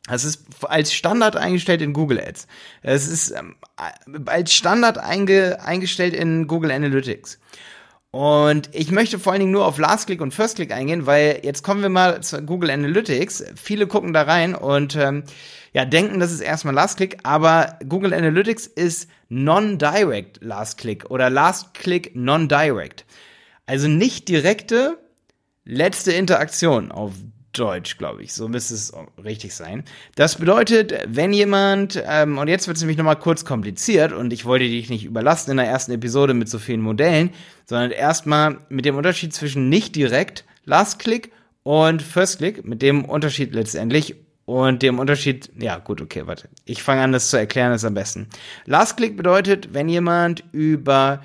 Es 0.08 0.25
ist 0.25 0.44
als 0.62 0.92
Standard 0.92 1.37
eingestellt 1.37 1.82
in 1.82 1.92
Google 1.92 2.20
Ads. 2.20 2.46
Es 2.82 3.08
ist 3.08 3.30
ähm, 3.32 3.56
als 4.26 4.52
Standard 4.52 4.99
einge, 4.99 5.61
eingestellt 5.64 6.14
in 6.14 6.46
Google 6.46 6.70
Analytics. 6.70 7.40
Und 8.16 8.70
ich 8.73 8.90
möchte 8.90 9.18
vor 9.18 9.32
allen 9.32 9.40
Dingen 9.40 9.52
nur 9.52 9.66
auf 9.66 9.76
Last 9.76 10.06
Click 10.06 10.23
und 10.23 10.32
First 10.32 10.56
Click 10.56 10.73
eingehen, 10.73 11.04
weil 11.04 11.40
jetzt 11.42 11.62
kommen 11.62 11.82
wir 11.82 11.90
mal 11.90 12.23
zu 12.23 12.40
Google 12.40 12.70
Analytics. 12.70 13.44
Viele 13.56 13.87
gucken 13.87 14.14
da 14.14 14.23
rein 14.23 14.54
und 14.54 14.96
ähm, 14.96 15.25
ja, 15.75 15.85
denken, 15.85 16.18
das 16.18 16.32
ist 16.32 16.40
erstmal 16.40 16.73
Last 16.73 16.96
Click, 16.96 17.18
aber 17.25 17.78
Google 17.87 18.14
Analytics 18.14 18.68
ist 18.68 19.11
Non-Direct 19.28 20.42
Last 20.42 20.78
Click 20.78 21.11
oder 21.11 21.28
Last 21.28 21.75
Click 21.75 22.16
Non-Direct. 22.16 23.04
Also 23.66 23.87
nicht 23.87 24.30
direkte 24.30 24.96
letzte 25.66 26.12
Interaktion 26.12 26.92
auf 26.92 27.12
Deutsch, 27.58 27.98
glaube 27.98 28.22
ich. 28.22 28.32
So 28.32 28.48
müsste 28.48 28.75
es 28.75 28.92
richtig 29.22 29.54
sein. 29.54 29.84
Das 30.14 30.36
bedeutet, 30.36 30.94
wenn 31.06 31.32
jemand, 31.32 32.02
ähm, 32.06 32.38
und 32.38 32.48
jetzt 32.48 32.66
wird 32.66 32.76
es 32.76 32.82
nämlich 32.82 32.98
nochmal 32.98 33.18
kurz 33.18 33.44
kompliziert 33.44 34.12
und 34.12 34.32
ich 34.32 34.44
wollte 34.44 34.64
dich 34.64 34.90
nicht 34.90 35.04
überlasten 35.04 35.52
in 35.52 35.56
der 35.58 35.66
ersten 35.66 35.92
Episode 35.92 36.34
mit 36.34 36.48
so 36.48 36.58
vielen 36.58 36.80
Modellen, 36.80 37.30
sondern 37.64 37.90
erstmal 37.90 38.58
mit 38.68 38.84
dem 38.84 38.96
Unterschied 38.96 39.34
zwischen 39.34 39.68
nicht 39.68 39.96
direkt, 39.96 40.44
Last 40.64 40.98
Click 40.98 41.32
und 41.62 42.02
First 42.02 42.38
Click, 42.38 42.64
mit 42.64 42.82
dem 42.82 43.04
Unterschied 43.04 43.54
letztendlich 43.54 44.16
und 44.46 44.82
dem 44.82 45.00
Unterschied, 45.00 45.50
ja 45.58 45.78
gut, 45.78 46.00
okay, 46.00 46.26
warte. 46.26 46.48
Ich 46.64 46.82
fange 46.82 47.02
an, 47.02 47.12
das 47.12 47.30
zu 47.30 47.36
erklären, 47.36 47.72
ist 47.72 47.84
am 47.84 47.94
besten. 47.94 48.28
Last 48.64 48.96
Click 48.96 49.16
bedeutet, 49.16 49.75
wenn 49.75 49.88
jemand 49.88 50.44
über 50.52 51.22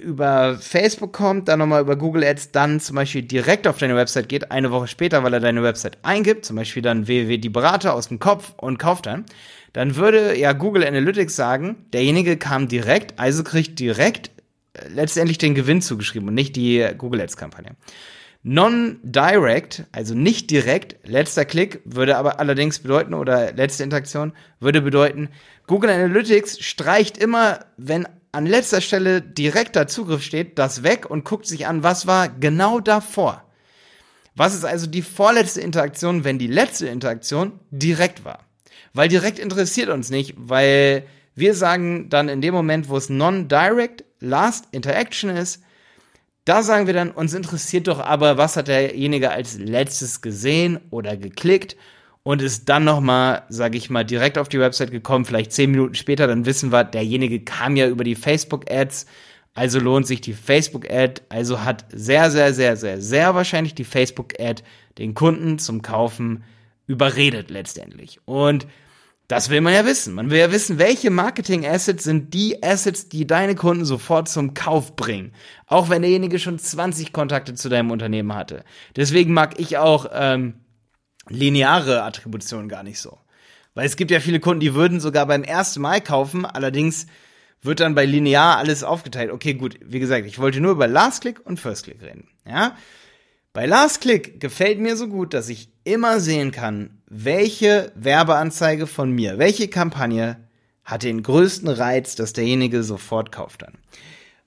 über 0.00 0.56
Facebook 0.60 1.12
kommt, 1.12 1.48
dann 1.48 1.58
nochmal 1.58 1.82
über 1.82 1.96
Google 1.96 2.24
Ads, 2.24 2.52
dann 2.52 2.78
zum 2.78 2.96
Beispiel 2.96 3.22
direkt 3.22 3.66
auf 3.66 3.78
deine 3.78 3.96
Website 3.96 4.28
geht, 4.28 4.52
eine 4.52 4.70
Woche 4.70 4.86
später, 4.86 5.24
weil 5.24 5.34
er 5.34 5.40
deine 5.40 5.62
Website 5.62 5.98
eingibt, 6.02 6.44
zum 6.44 6.56
Beispiel 6.56 6.82
dann 6.82 7.08
www 7.08 7.38
die 7.38 7.48
Berater 7.48 7.94
aus 7.94 8.08
dem 8.08 8.20
Kopf 8.20 8.54
und 8.58 8.78
kauft 8.78 9.06
dann, 9.06 9.24
dann 9.72 9.96
würde 9.96 10.38
ja 10.38 10.52
Google 10.52 10.86
Analytics 10.86 11.34
sagen, 11.34 11.86
derjenige 11.92 12.36
kam 12.36 12.68
direkt, 12.68 13.18
also 13.18 13.42
kriegt 13.42 13.80
direkt 13.80 14.30
äh, 14.74 14.88
letztendlich 14.88 15.38
den 15.38 15.56
Gewinn 15.56 15.82
zugeschrieben 15.82 16.28
und 16.28 16.34
nicht 16.34 16.54
die 16.54 16.86
Google 16.96 17.20
Ads 17.20 17.36
Kampagne. 17.36 17.72
Non-direct, 18.44 19.86
also 19.90 20.14
nicht 20.14 20.52
direkt, 20.52 20.96
letzter 21.04 21.44
Klick 21.44 21.80
würde 21.84 22.16
aber 22.16 22.38
allerdings 22.38 22.78
bedeuten, 22.78 23.12
oder 23.14 23.52
letzte 23.52 23.82
Interaktion 23.82 24.32
würde 24.60 24.80
bedeuten, 24.80 25.30
Google 25.66 25.90
Analytics 25.90 26.60
streicht 26.60 27.18
immer, 27.18 27.64
wenn 27.76 28.06
an 28.36 28.44
letzter 28.44 28.82
Stelle 28.82 29.22
direkter 29.22 29.86
Zugriff 29.86 30.22
steht, 30.22 30.58
das 30.58 30.82
weg 30.82 31.08
und 31.08 31.24
guckt 31.24 31.46
sich 31.46 31.66
an, 31.66 31.82
was 31.82 32.06
war 32.06 32.28
genau 32.28 32.80
davor. 32.80 33.42
Was 34.34 34.54
ist 34.54 34.66
also 34.66 34.86
die 34.86 35.00
vorletzte 35.00 35.62
Interaktion, 35.62 36.22
wenn 36.22 36.38
die 36.38 36.46
letzte 36.46 36.86
Interaktion 36.86 37.58
direkt 37.70 38.26
war? 38.26 38.40
Weil 38.92 39.08
direkt 39.08 39.38
interessiert 39.38 39.88
uns 39.88 40.10
nicht, 40.10 40.34
weil 40.36 41.06
wir 41.34 41.54
sagen 41.54 42.10
dann 42.10 42.28
in 42.28 42.42
dem 42.42 42.52
Moment, 42.52 42.90
wo 42.90 42.98
es 42.98 43.08
non-direct 43.08 44.04
last 44.20 44.66
interaction 44.70 45.30
ist, 45.30 45.62
da 46.44 46.62
sagen 46.62 46.86
wir 46.86 46.92
dann, 46.92 47.12
uns 47.12 47.32
interessiert 47.32 47.88
doch 47.88 48.00
aber, 48.00 48.36
was 48.36 48.58
hat 48.58 48.68
derjenige 48.68 49.30
als 49.30 49.56
letztes 49.56 50.20
gesehen 50.20 50.78
oder 50.90 51.16
geklickt 51.16 51.74
und 52.26 52.42
ist 52.42 52.68
dann 52.68 52.82
nochmal, 52.82 53.44
sage 53.50 53.78
ich 53.78 53.88
mal, 53.88 54.02
direkt 54.02 54.36
auf 54.36 54.48
die 54.48 54.58
Website 54.58 54.90
gekommen, 54.90 55.24
vielleicht 55.24 55.52
zehn 55.52 55.70
Minuten 55.70 55.94
später, 55.94 56.26
dann 56.26 56.44
wissen 56.44 56.72
wir, 56.72 56.82
derjenige 56.82 57.38
kam 57.38 57.76
ja 57.76 57.86
über 57.86 58.02
die 58.02 58.16
Facebook-Ads, 58.16 59.06
also 59.54 59.78
lohnt 59.78 60.08
sich 60.08 60.22
die 60.22 60.32
Facebook-Ad, 60.32 61.22
also 61.28 61.62
hat 61.62 61.84
sehr, 61.92 62.32
sehr, 62.32 62.52
sehr, 62.52 62.76
sehr, 62.76 63.00
sehr 63.00 63.36
wahrscheinlich 63.36 63.76
die 63.76 63.84
Facebook-Ad 63.84 64.64
den 64.98 65.14
Kunden 65.14 65.60
zum 65.60 65.82
Kaufen 65.82 66.42
überredet 66.88 67.48
letztendlich. 67.48 68.18
Und 68.24 68.66
das 69.28 69.48
will 69.48 69.60
man 69.60 69.74
ja 69.74 69.86
wissen. 69.86 70.12
Man 70.12 70.28
will 70.30 70.38
ja 70.38 70.50
wissen, 70.50 70.80
welche 70.80 71.10
Marketing-Assets 71.10 72.02
sind 72.02 72.34
die 72.34 72.60
Assets, 72.60 73.08
die 73.08 73.28
deine 73.28 73.54
Kunden 73.54 73.84
sofort 73.84 74.28
zum 74.28 74.52
Kauf 74.52 74.96
bringen. 74.96 75.30
Auch 75.68 75.90
wenn 75.90 76.02
derjenige 76.02 76.40
schon 76.40 76.58
20 76.58 77.12
Kontakte 77.12 77.54
zu 77.54 77.68
deinem 77.68 77.92
Unternehmen 77.92 78.34
hatte. 78.34 78.64
Deswegen 78.96 79.32
mag 79.32 79.60
ich 79.60 79.78
auch 79.78 80.06
ähm, 80.12 80.54
lineare 81.28 82.02
Attribution 82.02 82.68
gar 82.68 82.82
nicht 82.82 83.00
so. 83.00 83.18
Weil 83.74 83.86
es 83.86 83.96
gibt 83.96 84.10
ja 84.10 84.20
viele 84.20 84.40
Kunden, 84.40 84.60
die 84.60 84.74
würden 84.74 85.00
sogar 85.00 85.26
beim 85.26 85.42
ersten 85.42 85.80
Mal 85.80 86.00
kaufen, 86.00 86.46
allerdings 86.46 87.06
wird 87.62 87.80
dann 87.80 87.94
bei 87.94 88.04
linear 88.04 88.56
alles 88.56 88.84
aufgeteilt. 88.84 89.30
Okay, 89.30 89.54
gut, 89.54 89.78
wie 89.84 89.98
gesagt, 89.98 90.26
ich 90.26 90.38
wollte 90.38 90.60
nur 90.60 90.72
über 90.72 90.86
Last 90.86 91.22
Click 91.22 91.44
und 91.44 91.60
First 91.60 91.84
Click 91.84 92.00
reden. 92.02 92.28
Ja? 92.46 92.76
Bei 93.52 93.66
Last 93.66 94.00
Click 94.00 94.40
gefällt 94.40 94.78
mir 94.78 94.96
so 94.96 95.08
gut, 95.08 95.34
dass 95.34 95.48
ich 95.48 95.68
immer 95.84 96.20
sehen 96.20 96.52
kann, 96.52 97.02
welche 97.08 97.92
Werbeanzeige 97.94 98.86
von 98.86 99.10
mir, 99.10 99.38
welche 99.38 99.68
Kampagne 99.68 100.36
hat 100.84 101.02
den 101.02 101.22
größten 101.22 101.68
Reiz, 101.68 102.14
dass 102.14 102.32
derjenige 102.32 102.82
sofort 102.82 103.32
kauft 103.32 103.62
dann. 103.62 103.74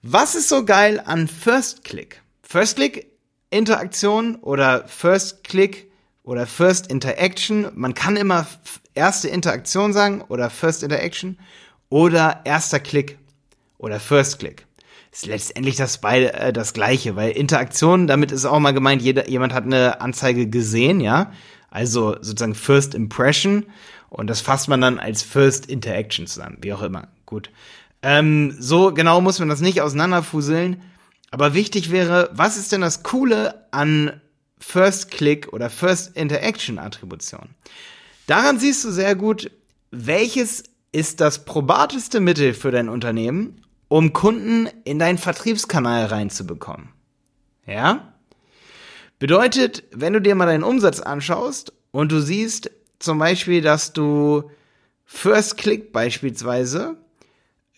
Was 0.01 0.35
ist 0.35 0.47
so 0.47 0.63
geil 0.63 1.01
an 1.03 1.27
First 1.27 1.83
Click? 1.83 2.21
First 2.41 2.77
Click 2.77 3.11
Interaktion 3.49 4.35
oder 4.35 4.87
First 4.87 5.43
Click 5.43 5.88
oder 6.29 6.45
First 6.45 6.91
Interaction. 6.91 7.69
Man 7.73 7.95
kann 7.95 8.15
immer 8.15 8.45
erste 8.93 9.27
Interaktion 9.29 9.93
sagen 9.93 10.21
oder 10.27 10.51
First 10.51 10.83
Interaction 10.83 11.39
oder 11.89 12.41
erster 12.43 12.79
Klick 12.79 13.17
oder 13.79 13.99
First 13.99 14.37
Click. 14.37 14.67
Ist 15.11 15.25
letztendlich 15.25 15.75
das 15.75 15.97
beide 15.97 16.33
äh, 16.33 16.53
das 16.53 16.73
gleiche, 16.73 17.15
weil 17.15 17.31
Interaktion, 17.31 18.05
damit 18.05 18.31
ist 18.31 18.45
auch 18.45 18.59
mal 18.59 18.75
gemeint, 18.75 19.01
jeder, 19.01 19.27
jemand 19.27 19.55
hat 19.55 19.63
eine 19.63 20.01
Anzeige 20.01 20.47
gesehen, 20.47 21.01
ja, 21.01 21.31
also 21.71 22.15
sozusagen 22.21 22.53
First 22.53 22.93
Impression 22.93 23.65
und 24.09 24.27
das 24.27 24.39
fasst 24.39 24.67
man 24.67 24.81
dann 24.81 24.99
als 24.99 25.23
First 25.23 25.65
Interaction 25.65 26.27
zusammen, 26.27 26.59
wie 26.61 26.73
auch 26.73 26.83
immer. 26.83 27.07
Gut. 27.25 27.49
Ähm, 28.03 28.55
so 28.59 28.93
genau 28.93 29.19
muss 29.19 29.39
man 29.39 29.49
das 29.49 29.61
nicht 29.61 29.81
auseinanderfuseln. 29.81 30.83
Aber 31.31 31.55
wichtig 31.55 31.89
wäre, 31.89 32.29
was 32.33 32.55
ist 32.55 32.71
denn 32.71 32.81
das 32.81 33.01
Coole 33.01 33.65
an 33.71 34.21
First 34.59 35.11
Click 35.11 35.51
oder 35.53 35.69
First 35.69 36.15
Interaction 36.15 36.79
Attribution. 36.79 37.49
Daran 38.27 38.59
siehst 38.59 38.83
du 38.83 38.91
sehr 38.91 39.15
gut, 39.15 39.51
welches 39.91 40.63
ist 40.91 41.21
das 41.21 41.45
probateste 41.45 42.19
Mittel 42.19 42.53
für 42.53 42.71
dein 42.71 42.89
Unternehmen, 42.89 43.61
um 43.87 44.13
Kunden 44.13 44.67
in 44.83 44.99
deinen 44.99 45.17
Vertriebskanal 45.17 46.05
reinzubekommen. 46.05 46.89
Ja? 47.65 48.13
Bedeutet, 49.17 49.83
wenn 49.91 50.13
du 50.13 50.21
dir 50.21 50.35
mal 50.35 50.45
deinen 50.45 50.63
Umsatz 50.63 50.99
anschaust 50.99 51.73
und 51.91 52.11
du 52.11 52.21
siehst 52.21 52.71
zum 52.99 53.19
Beispiel, 53.19 53.61
dass 53.61 53.93
du 53.93 54.49
First 55.05 55.57
Click 55.57 55.91
beispielsweise 55.91 56.97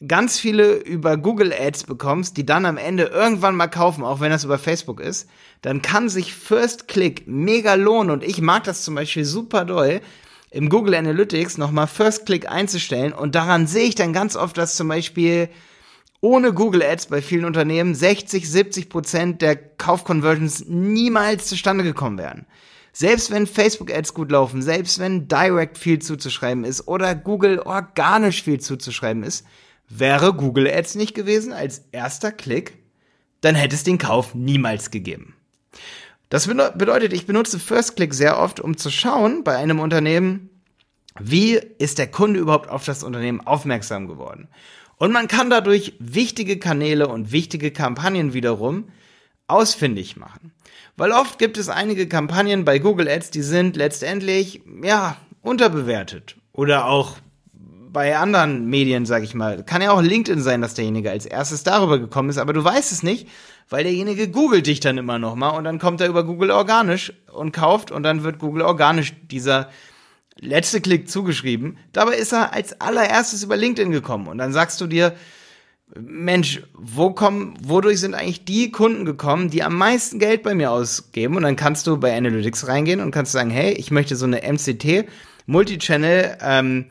ganz 0.07 0.39
viele 0.39 0.75
über 0.75 1.17
Google 1.17 1.53
Ads 1.53 1.83
bekommst, 1.83 2.37
die 2.37 2.45
dann 2.45 2.65
am 2.65 2.77
Ende 2.77 3.03
irgendwann 3.03 3.55
mal 3.55 3.67
kaufen, 3.67 4.03
auch 4.03 4.19
wenn 4.19 4.31
das 4.31 4.43
über 4.43 4.57
Facebook 4.57 4.99
ist, 4.99 5.29
dann 5.61 5.81
kann 5.81 6.09
sich 6.09 6.33
First 6.33 6.87
Click 6.87 7.27
mega 7.27 7.75
lohnen 7.75 8.11
und 8.11 8.23
ich 8.23 8.41
mag 8.41 8.63
das 8.63 8.83
zum 8.83 8.95
Beispiel 8.95 9.25
super 9.25 9.65
doll, 9.65 10.01
im 10.49 10.69
Google 10.69 10.95
Analytics 10.95 11.57
nochmal 11.57 11.87
First 11.87 12.25
Click 12.25 12.49
einzustellen 12.49 13.13
und 13.13 13.35
daran 13.35 13.67
sehe 13.67 13.87
ich 13.87 13.95
dann 13.95 14.11
ganz 14.11 14.35
oft, 14.35 14.57
dass 14.57 14.75
zum 14.75 14.87
Beispiel 14.87 15.49
ohne 16.19 16.53
Google 16.53 16.83
Ads 16.83 17.07
bei 17.07 17.21
vielen 17.21 17.45
Unternehmen 17.45 17.95
60, 17.95 18.49
70 18.49 18.89
Prozent 18.89 19.41
der 19.41 19.55
Kaufconversions 19.55 20.65
niemals 20.67 21.47
zustande 21.47 21.83
gekommen 21.83 22.17
wären. 22.17 22.45
Selbst 22.93 23.31
wenn 23.31 23.47
Facebook 23.47 23.91
Ads 23.91 24.13
gut 24.13 24.31
laufen, 24.31 24.61
selbst 24.61 24.99
wenn 24.99 25.27
Direct 25.27 25.77
viel 25.77 25.99
zuzuschreiben 25.99 26.65
ist 26.65 26.87
oder 26.87 27.15
Google 27.15 27.59
organisch 27.59 28.43
viel 28.43 28.59
zuzuschreiben 28.59 29.23
ist, 29.23 29.45
Wäre 29.93 30.33
Google 30.33 30.67
Ads 30.67 30.95
nicht 30.95 31.13
gewesen 31.13 31.51
als 31.51 31.83
erster 31.91 32.31
Klick, 32.31 32.77
dann 33.41 33.55
hätte 33.55 33.75
es 33.75 33.83
den 33.83 33.97
Kauf 33.97 34.33
niemals 34.33 34.89
gegeben. 34.89 35.35
Das 36.29 36.47
bedeutet, 36.47 37.11
ich 37.11 37.25
benutze 37.25 37.59
First 37.59 37.97
Click 37.97 38.13
sehr 38.13 38.39
oft, 38.39 38.61
um 38.61 38.77
zu 38.77 38.89
schauen 38.89 39.43
bei 39.43 39.57
einem 39.57 39.79
Unternehmen, 39.79 40.49
wie 41.19 41.59
ist 41.77 41.97
der 41.97 42.07
Kunde 42.07 42.39
überhaupt 42.39 42.69
auf 42.69 42.85
das 42.85 43.03
Unternehmen 43.03 43.41
aufmerksam 43.41 44.07
geworden. 44.07 44.47
Und 44.95 45.11
man 45.11 45.27
kann 45.27 45.49
dadurch 45.49 45.93
wichtige 45.99 46.57
Kanäle 46.57 47.09
und 47.09 47.33
wichtige 47.33 47.71
Kampagnen 47.71 48.33
wiederum 48.33 48.89
ausfindig 49.47 50.15
machen. 50.15 50.53
Weil 50.95 51.11
oft 51.11 51.37
gibt 51.37 51.57
es 51.57 51.67
einige 51.67 52.07
Kampagnen 52.07 52.63
bei 52.63 52.79
Google 52.79 53.09
Ads, 53.09 53.31
die 53.31 53.41
sind 53.41 53.75
letztendlich, 53.75 54.61
ja, 54.83 55.17
unterbewertet 55.41 56.37
oder 56.53 56.85
auch 56.85 57.17
bei 57.91 58.17
anderen 58.17 58.67
Medien, 58.67 59.05
sag 59.05 59.23
ich 59.23 59.33
mal. 59.33 59.63
Kann 59.63 59.81
ja 59.81 59.91
auch 59.91 60.01
LinkedIn 60.01 60.41
sein, 60.41 60.61
dass 60.61 60.73
derjenige 60.73 61.11
als 61.11 61.25
erstes 61.25 61.63
darüber 61.63 61.99
gekommen 61.99 62.29
ist, 62.29 62.37
aber 62.37 62.53
du 62.53 62.63
weißt 62.63 62.91
es 62.91 63.03
nicht, 63.03 63.27
weil 63.69 63.83
derjenige 63.83 64.29
googelt 64.29 64.67
dich 64.67 64.79
dann 64.79 64.97
immer 64.97 65.19
noch 65.19 65.35
mal 65.35 65.49
und 65.49 65.63
dann 65.63 65.79
kommt 65.79 66.01
er 66.01 66.07
über 66.07 66.23
Google 66.23 66.51
organisch 66.51 67.13
und 67.31 67.51
kauft 67.51 67.91
und 67.91 68.03
dann 68.03 68.23
wird 68.23 68.39
Google 68.39 68.63
organisch 68.63 69.13
dieser 69.29 69.69
letzte 70.39 70.81
Klick 70.81 71.09
zugeschrieben. 71.09 71.77
Dabei 71.93 72.15
ist 72.15 72.33
er 72.33 72.53
als 72.53 72.79
allererstes 72.79 73.43
über 73.43 73.57
LinkedIn 73.57 73.91
gekommen 73.91 74.27
und 74.27 74.37
dann 74.37 74.53
sagst 74.53 74.79
du 74.81 74.87
dir, 74.87 75.13
Mensch, 75.99 76.61
wo 76.73 77.11
kommen, 77.11 77.55
wodurch 77.61 77.99
sind 77.99 78.13
eigentlich 78.13 78.45
die 78.45 78.71
Kunden 78.71 79.03
gekommen, 79.03 79.49
die 79.49 79.61
am 79.61 79.75
meisten 79.75 80.19
Geld 80.19 80.41
bei 80.41 80.55
mir 80.55 80.71
ausgeben? 80.71 81.35
Und 81.35 81.43
dann 81.43 81.57
kannst 81.57 81.85
du 81.85 81.97
bei 81.97 82.15
Analytics 82.15 82.67
reingehen 82.67 83.01
und 83.01 83.11
kannst 83.11 83.33
sagen, 83.33 83.49
hey, 83.49 83.73
ich 83.73 83.91
möchte 83.91 84.15
so 84.15 84.25
eine 84.25 84.41
MCT 84.41 85.05
Multichannel 85.47 86.37
ähm, 86.41 86.85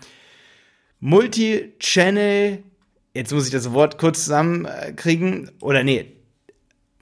Multi-Channel, 1.00 2.62
jetzt 3.14 3.32
muss 3.32 3.46
ich 3.46 3.52
das 3.52 3.72
Wort 3.72 3.98
kurz 3.98 4.24
zusammenkriegen, 4.24 5.50
oder 5.60 5.82
nee, 5.82 6.12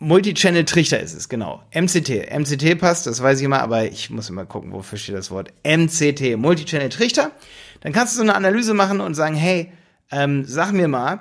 Multi-Channel 0.01 0.65
Trichter 0.65 1.01
ist 1.01 1.15
es, 1.15 1.29
genau. 1.29 1.63
MCT. 1.75 2.31
MCT 2.31 2.79
passt, 2.79 3.09
das 3.09 3.21
weiß 3.21 3.41
ich 3.41 3.45
immer, 3.45 3.61
aber 3.61 3.87
ich 3.87 4.11
muss 4.11 4.31
immer 4.31 4.47
gucken, 4.47 4.73
wofür 4.73 4.97
steht 4.97 5.17
das 5.17 5.33
Wort. 5.33 5.53
MCT, 5.65 6.37
Multi-Channel 6.37 6.89
Trichter. 6.89 7.33
Dann 7.81 7.93
kannst 7.93 8.15
du 8.15 8.19
so 8.19 8.23
eine 8.23 8.37
Analyse 8.37 8.75
machen 8.75 9.01
und 9.01 9.15
sagen, 9.15 9.35
hey, 9.35 9.73
ähm, 10.13 10.45
sag 10.47 10.73
mir 10.73 10.87
mal, 10.87 11.21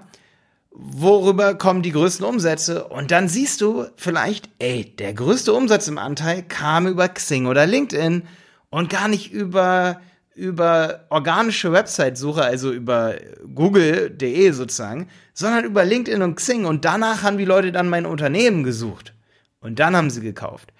worüber 0.69 1.55
kommen 1.55 1.81
die 1.81 1.91
größten 1.91 2.23
Umsätze? 2.23 2.87
Und 2.87 3.09
dann 3.09 3.27
siehst 3.27 3.61
du 3.61 3.85
vielleicht, 3.95 4.47
ey, 4.59 4.95
der 4.95 5.13
größte 5.13 5.53
Umsatz 5.53 5.87
im 5.87 5.97
Anteil 5.97 6.43
kam 6.43 6.85
über 6.85 7.09
Xing 7.09 7.47
oder 7.47 7.65
LinkedIn 7.65 8.23
und 8.69 8.91
gar 8.91 9.07
nicht 9.07 9.31
über 9.31 10.01
über 10.37 11.05
organische 11.09 11.71
Website-Suche, 11.71 12.43
also 12.43 12.71
über 12.71 13.15
google.de 13.55 14.51
sozusagen, 14.51 15.09
sondern 15.33 15.65
über 15.65 15.83
LinkedIn 15.83 16.21
und 16.21 16.35
Xing. 16.35 16.65
Und 16.65 16.85
danach 16.85 17.23
haben 17.23 17.39
die 17.39 17.45
Leute 17.45 17.71
dann 17.71 17.89
mein 17.89 18.05
Unternehmen 18.05 18.63
gesucht. 18.63 19.13
Und 19.59 19.79
dann 19.79 19.95
haben 19.95 20.11
sie 20.11 20.21
gekauft. 20.21 20.71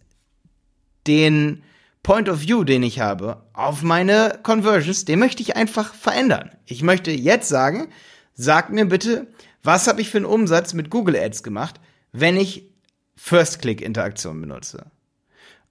den 1.08 1.62
Point 2.04 2.30
of 2.30 2.40
View, 2.40 2.64
den 2.64 2.84
ich 2.84 3.02
habe, 3.02 3.44
auf 3.52 3.84
meine 3.84 4.40
Conversions, 4.44 5.04
den 5.04 5.20
möchte 5.20 5.44
ich 5.44 5.58
einfach 5.58 5.94
verändern. 5.94 6.52
Ich 6.64 6.84
möchte 6.84 7.12
jetzt 7.12 7.50
sagen, 7.50 7.90
sag 8.34 8.72
mir 8.72 8.86
bitte, 8.86 9.28
was 9.62 9.88
habe 9.88 10.00
ich 10.00 10.10
für 10.10 10.20
einen 10.20 10.26
Umsatz 10.26 10.74
mit 10.74 10.90
Google 10.90 11.18
Ads 11.18 11.44
gemacht, 11.44 11.82
wenn 12.14 12.38
ich 12.38 12.72
First-Click-Interaktion 13.18 14.40
benutze. 14.40 14.90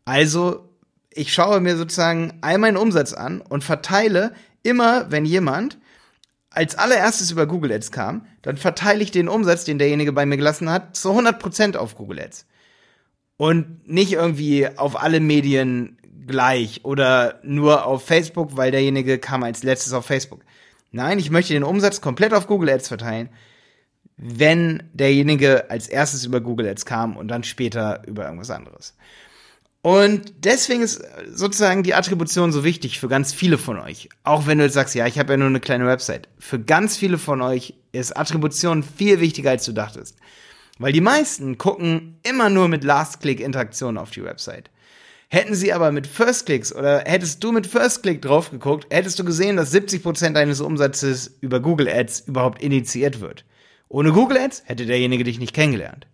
Also, 0.07 0.71
ich 1.11 1.33
schaue 1.33 1.61
mir 1.61 1.77
sozusagen 1.77 2.39
all 2.41 2.57
meinen 2.57 2.77
Umsatz 2.79 3.13
an 3.13 3.43
und 3.43 3.65
verteile 3.65 4.33
immer, 4.63 5.11
wenn 5.11 5.25
jemand 5.27 5.79
als 6.51 6.77
allererstes 6.77 7.31
über 7.31 7.47
Google 7.47 7.73
Ads 7.73 7.93
kam, 7.93 8.25
dann 8.41 8.57
verteile 8.57 9.03
ich 9.03 9.11
den 9.11 9.29
Umsatz, 9.29 9.65
den 9.65 9.79
derjenige 9.79 10.13
bei 10.13 10.25
mir 10.25 10.39
gelassen 10.39 10.71
hat, 10.71 10.97
zu 10.97 11.11
100% 11.11 11.77
auf 11.77 11.97
Google 11.97 12.21
Ads. 12.21 12.47
Und 13.37 13.87
nicht 13.87 14.13
irgendwie 14.13 14.67
auf 14.79 14.99
alle 14.99 15.21
Medien 15.21 15.99
gleich 16.27 16.85
oder 16.85 17.41
nur 17.43 17.85
auf 17.85 18.07
Facebook, 18.07 18.57
weil 18.57 18.71
derjenige 18.71 19.19
kam 19.19 19.43
als 19.43 19.63
letztes 19.63 19.93
auf 19.93 20.07
Facebook. 20.07 20.45
Nein, 20.93 21.19
ich 21.19 21.31
möchte 21.31 21.53
den 21.53 21.65
Umsatz 21.65 22.01
komplett 22.01 22.33
auf 22.33 22.47
Google 22.47 22.71
Ads 22.71 22.89
verteilen, 22.89 23.29
wenn 24.17 24.85
derjenige 24.95 25.69
als 25.69 25.89
erstes 25.89 26.25
über 26.25 26.41
Google 26.41 26.69
Ads 26.69 26.87
kam 26.87 27.17
und 27.17 27.29
dann 27.29 27.45
später 27.45 28.03
über 28.07 28.25
irgendwas 28.25 28.51
anderes. 28.51 28.95
Und 29.87 30.33
deswegen 30.41 30.83
ist 30.83 31.01
sozusagen 31.33 31.85
die 31.85 31.95
Attribution 31.95 32.51
so 32.51 32.65
wichtig 32.65 32.99
für 32.99 33.07
ganz 33.07 33.33
viele 33.33 33.57
von 33.57 33.79
euch. 33.79 34.09
Auch 34.25 34.49
wenn 34.49 34.59
du 34.59 34.65
jetzt 34.65 34.75
sagst, 34.75 34.97
ja, 34.97 35.07
ich 35.07 35.17
habe 35.17 35.35
ja 35.35 35.37
nur 35.37 35.47
eine 35.47 35.61
kleine 35.61 35.87
Website. 35.87 36.29
Für 36.41 36.59
ganz 36.59 36.97
viele 36.97 37.19
von 37.19 37.41
euch 37.41 37.75
ist 37.93 38.17
Attribution 38.17 38.83
viel 38.83 39.21
wichtiger, 39.21 39.51
als 39.51 39.65
du 39.65 39.71
dachtest. 39.71 40.17
Weil 40.81 40.93
die 40.93 41.01
meisten 41.01 41.57
gucken 41.57 42.19
immer 42.25 42.51
nur 42.51 42.67
mit 42.67 42.83
Last-Click-Interaktion 42.83 43.97
auf 43.97 44.11
die 44.11 44.25
Website. 44.25 44.71
Hätten 45.29 45.55
sie 45.55 45.73
aber 45.73 45.93
mit 45.93 46.09
First 46.09 46.47
Clicks 46.47 46.75
oder 46.75 47.05
hättest 47.07 47.45
du 47.45 47.53
mit 47.53 47.69
First 47.69 48.03
Click 48.03 48.21
drauf 48.21 48.51
geguckt, 48.51 48.89
hättest 48.91 49.21
du 49.21 49.25
gesehen, 49.25 49.57
dass 49.57 49.73
70% 49.73 50.33
deines 50.33 50.61
Umsatzes 50.61 51.37
über 51.41 51.61
Google 51.61 51.89
Ads 51.89 52.25
überhaupt 52.27 52.61
initiiert 52.61 53.21
wird. 53.21 53.45
Ohne 53.89 54.11
Google 54.11 54.39
Ads 54.39 54.65
hätte 54.67 54.85
derjenige 54.85 55.23
dich 55.23 55.39
nicht 55.39 55.55
kennengelernt. 55.55 56.09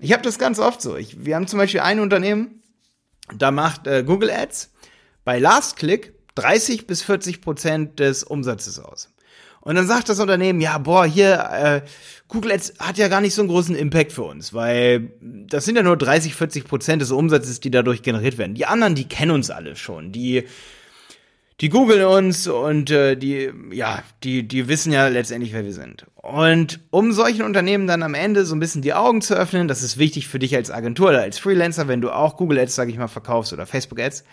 Ich 0.00 0.14
habe 0.14 0.22
das 0.22 0.38
ganz 0.38 0.58
oft 0.58 0.80
so. 0.80 0.96
Ich, 0.96 1.26
wir 1.26 1.36
haben 1.36 1.46
zum 1.46 1.58
Beispiel 1.58 1.80
ein 1.80 2.00
Unternehmen, 2.00 2.61
da 3.38 3.50
macht 3.50 3.86
äh, 3.86 4.02
Google 4.04 4.30
Ads 4.30 4.70
bei 5.24 5.38
Last 5.38 5.76
Click 5.76 6.14
30 6.34 6.86
bis 6.86 7.02
40 7.02 7.40
Prozent 7.40 7.98
des 8.00 8.24
Umsatzes 8.24 8.78
aus. 8.78 9.12
Und 9.60 9.76
dann 9.76 9.86
sagt 9.86 10.08
das 10.08 10.18
Unternehmen, 10.18 10.60
ja, 10.60 10.76
boah, 10.78 11.06
hier, 11.06 11.48
äh, 11.52 11.82
Google 12.26 12.52
Ads 12.52 12.74
hat 12.80 12.98
ja 12.98 13.06
gar 13.06 13.20
nicht 13.20 13.34
so 13.34 13.42
einen 13.42 13.48
großen 13.48 13.76
Impact 13.76 14.12
für 14.12 14.24
uns, 14.24 14.52
weil 14.52 15.12
das 15.20 15.64
sind 15.64 15.76
ja 15.76 15.84
nur 15.84 15.96
30, 15.96 16.34
40 16.34 16.64
Prozent 16.64 17.00
des 17.00 17.12
Umsatzes, 17.12 17.60
die 17.60 17.70
dadurch 17.70 18.02
generiert 18.02 18.38
werden. 18.38 18.54
Die 18.54 18.66
anderen, 18.66 18.96
die 18.96 19.08
kennen 19.08 19.30
uns 19.30 19.50
alle 19.50 19.76
schon. 19.76 20.10
Die, 20.10 20.44
die 21.62 21.68
googeln 21.68 22.04
uns 22.04 22.48
und 22.48 22.90
äh, 22.90 23.16
die, 23.16 23.52
ja, 23.70 24.02
die, 24.24 24.46
die 24.46 24.66
wissen 24.66 24.92
ja 24.92 25.06
letztendlich, 25.06 25.52
wer 25.52 25.64
wir 25.64 25.72
sind. 25.72 26.06
Und 26.16 26.80
um 26.90 27.12
solchen 27.12 27.42
Unternehmen 27.42 27.86
dann 27.86 28.02
am 28.02 28.14
Ende 28.14 28.44
so 28.44 28.56
ein 28.56 28.58
bisschen 28.58 28.82
die 28.82 28.94
Augen 28.94 29.22
zu 29.22 29.34
öffnen, 29.34 29.68
das 29.68 29.84
ist 29.84 29.96
wichtig 29.96 30.26
für 30.26 30.40
dich 30.40 30.56
als 30.56 30.72
Agentur 30.72 31.10
oder 31.10 31.22
als 31.22 31.38
Freelancer, 31.38 31.86
wenn 31.86 32.00
du 32.00 32.10
auch 32.10 32.36
Google 32.36 32.58
Ads, 32.58 32.74
sag 32.74 32.88
ich 32.88 32.98
mal, 32.98 33.06
verkaufst 33.06 33.52
oder 33.52 33.64
Facebook 33.64 34.00
Ads, 34.00 34.24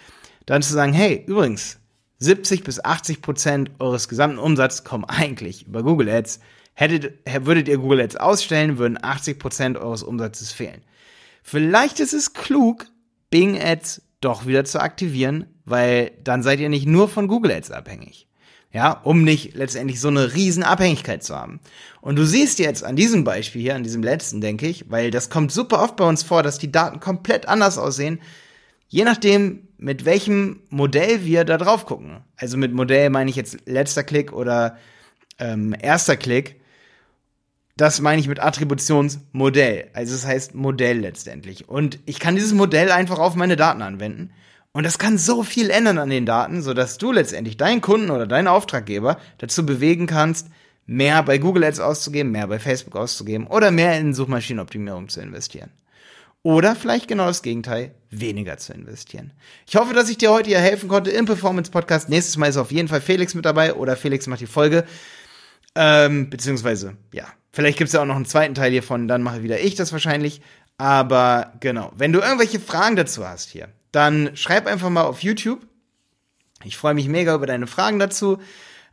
dann 0.48 0.64
zu 0.64 0.74
sagen, 0.74 0.92
hey, 0.92 1.24
übrigens, 1.28 1.78
70 2.18 2.64
bis 2.64 2.84
80 2.84 3.22
Prozent 3.22 3.72
eures 3.78 4.10
gesamten 4.10 4.40
Umsatzes 4.40 4.84
kommen 4.84 5.06
eigentlich 5.06 5.68
über 5.68 5.84
Google 5.84 6.10
Ads. 6.10 6.40
Hättet, 6.74 7.14
würdet 7.46 7.68
ihr 7.68 7.78
Google 7.78 8.02
Ads 8.02 8.16
ausstellen, 8.16 8.80
würden 8.80 8.98
80 9.00 9.38
Prozent 9.38 9.78
eures 9.78 10.02
Umsatzes 10.02 10.52
fehlen. 10.52 10.82
Vielleicht 11.44 12.00
ist 12.00 12.14
es 12.14 12.34
klug, 12.34 12.88
Bing 13.30 13.62
Ads 13.62 14.02
doch 14.22 14.46
wieder 14.46 14.66
zu 14.66 14.82
aktivieren, 14.82 15.46
weil 15.66 16.12
dann 16.24 16.44
seid 16.44 16.60
ihr 16.60 16.70
nicht 16.70 16.88
nur 16.88 17.08
von 17.08 17.28
Google 17.28 17.52
Ads 17.52 17.72
abhängig. 17.72 18.28
Ja, 18.72 18.92
um 18.92 19.24
nicht 19.24 19.56
letztendlich 19.56 20.00
so 20.00 20.10
eine 20.10 20.36
riesen 20.36 20.62
Abhängigkeit 20.62 21.24
zu 21.24 21.36
haben. 21.36 21.60
Und 22.02 22.18
du 22.18 22.26
siehst 22.26 22.60
jetzt 22.60 22.84
an 22.84 22.96
diesem 22.96 23.24
Beispiel 23.24 23.62
hier, 23.62 23.76
an 23.76 23.84
diesem 23.84 24.04
letzten, 24.04 24.42
denke 24.42 24.68
ich, 24.68 24.92
weil 24.92 25.10
das 25.10 25.32
kommt 25.32 25.52
super 25.52 25.82
oft 25.82 25.96
bei 25.96 26.08
uns 26.08 26.22
vor, 26.22 26.44
dass 26.44 26.60
die 26.60 26.72
Daten 26.72 27.00
komplett 27.00 27.48
anders 27.48 27.80
aussehen, 27.80 28.20
je 28.88 29.06
nachdem, 29.06 29.68
mit 29.80 30.06
welchem 30.06 30.62
Modell 30.70 31.26
wir 31.26 31.46
da 31.46 31.58
drauf 31.58 31.88
gucken. 31.88 32.22
Also 32.36 32.58
mit 32.58 32.74
Modell 32.74 33.10
meine 33.10 33.32
ich 33.32 33.36
jetzt 33.36 33.58
letzter 33.66 34.04
Klick 34.04 34.34
oder 34.34 34.78
ähm, 35.40 35.76
erster 35.80 36.18
Klick. 36.18 36.59
Das 37.80 38.02
meine 38.02 38.20
ich 38.20 38.28
mit 38.28 38.42
Attributionsmodell. 38.42 39.88
Also 39.94 40.14
es 40.14 40.24
das 40.24 40.30
heißt 40.30 40.54
Modell 40.54 41.00
letztendlich. 41.00 41.70
Und 41.70 41.98
ich 42.06 42.20
kann 42.20 42.36
dieses 42.36 42.52
Modell 42.52 42.92
einfach 42.92 43.20
auf 43.20 43.36
meine 43.36 43.56
Daten 43.56 43.82
anwenden. 43.82 44.32
Und 44.74 44.84
das 44.84 45.00
kann 45.00 45.18
so 45.18 45.44
viel 45.44 45.70
ändern 45.70 45.98
an 45.98 46.10
den 46.10 46.26
Daten, 46.26 46.62
sodass 46.62 46.98
du 46.98 47.14
letztendlich 47.14 47.56
deinen 47.56 47.80
Kunden 47.80 48.10
oder 48.10 48.28
deinen 48.28 48.50
Auftraggeber 48.50 49.18
dazu 49.38 49.66
bewegen 49.66 50.08
kannst, 50.08 50.48
mehr 50.88 51.24
bei 51.24 51.38
Google 51.38 51.64
Ads 51.64 51.80
auszugeben, 51.80 52.34
mehr 52.34 52.48
bei 52.48 52.60
Facebook 52.60 52.98
auszugeben 52.98 53.48
oder 53.48 53.72
mehr 53.72 53.98
in 53.98 54.14
Suchmaschinenoptimierung 54.14 55.08
zu 55.08 55.22
investieren. 55.22 55.72
Oder 56.44 56.76
vielleicht 56.76 57.08
genau 57.08 57.28
das 57.28 57.44
Gegenteil, 57.44 57.96
weniger 58.10 58.58
zu 58.58 58.74
investieren. 58.74 59.32
Ich 59.66 59.78
hoffe, 59.78 59.94
dass 59.94 60.10
ich 60.10 60.18
dir 60.18 60.32
heute 60.32 60.50
hier 60.50 60.60
helfen 60.60 60.90
konnte 60.90 61.12
im 61.12 61.26
Performance 61.26 61.72
Podcast. 61.72 62.10
Nächstes 62.10 62.36
Mal 62.36 62.48
ist 62.48 62.58
auf 62.58 62.74
jeden 62.74 62.90
Fall 62.90 63.00
Felix 63.00 63.36
mit 63.36 63.46
dabei 63.46 63.74
oder 63.76 63.96
Felix 63.96 64.28
macht 64.28 64.42
die 64.42 64.48
Folge. 64.48 64.84
Ähm, 65.76 66.30
beziehungsweise, 66.30 66.98
ja, 67.14 67.26
vielleicht 67.52 67.78
gibt 67.78 67.90
es 67.90 67.94
ja 67.94 68.02
auch 68.02 68.06
noch 68.06 68.16
einen 68.16 68.26
zweiten 68.26 68.56
Teil 68.56 68.72
hiervon, 68.72 69.08
dann 69.08 69.22
mache 69.22 69.44
wieder 69.44 69.60
ich 69.60 69.76
das 69.76 69.92
wahrscheinlich. 69.92 70.42
Aber 70.78 71.54
genau, 71.60 71.92
wenn 71.96 72.14
du 72.14 72.20
irgendwelche 72.20 72.60
Fragen 72.60 72.96
dazu 72.96 73.28
hast 73.28 73.50
hier, 73.50 73.68
dann 73.92 74.36
schreib 74.36 74.66
einfach 74.66 74.90
mal 74.90 75.04
auf 75.04 75.24
YouTube. 75.24 75.60
Ich 76.64 76.78
freue 76.78 76.94
mich 76.94 77.08
mega 77.08 77.36
über 77.36 77.48
deine 77.48 77.68
Fragen 77.68 78.00
dazu. 78.00 78.40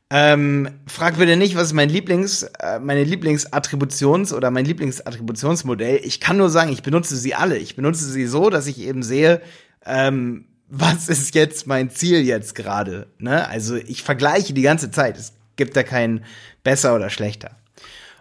Ähm, 0.09 0.69
frag 0.87 1.19
bitte 1.19 1.37
nicht, 1.37 1.57
was 1.57 1.69
ist 1.69 1.73
mein 1.73 1.89
Lieblings, 1.89 2.45
äh, 2.61 2.79
meine 2.79 3.03
Lieblingsattributions- 3.03 4.33
oder 4.33 4.53
mein 4.53 4.65
Lieblingsattributionsmodell. 4.65 6.01
Ich 6.05 6.21
kann 6.21 6.37
nur 6.37 6.49
sagen, 6.49 6.73
ich 6.73 6.83
benutze 6.83 7.17
sie 7.17 7.35
alle. 7.35 7.57
Ich 7.59 7.75
benutze 7.75 8.05
sie 8.05 8.27
so, 8.27 8.49
dass 8.49 8.69
ich 8.69 8.79
eben 8.79 9.03
sehe, 9.03 9.43
ähm, 9.85 10.47
was 10.69 11.09
ist 11.09 11.35
jetzt 11.35 11.67
mein 11.67 11.91
Ziel 11.91 12.21
jetzt 12.21 12.55
gerade. 12.55 13.09
Ne? 13.19 13.49
Also 13.49 13.77
ich 13.77 14.03
vergleiche 14.03 14.53
die 14.53 14.63
ganze 14.63 14.91
Zeit. 14.91 15.19
Es 15.19 15.33
gibt 15.57 15.77
da 15.77 15.83
keinen 15.83 16.25
besser 16.63 16.95
oder 16.95 17.11
schlechter. 17.11 17.57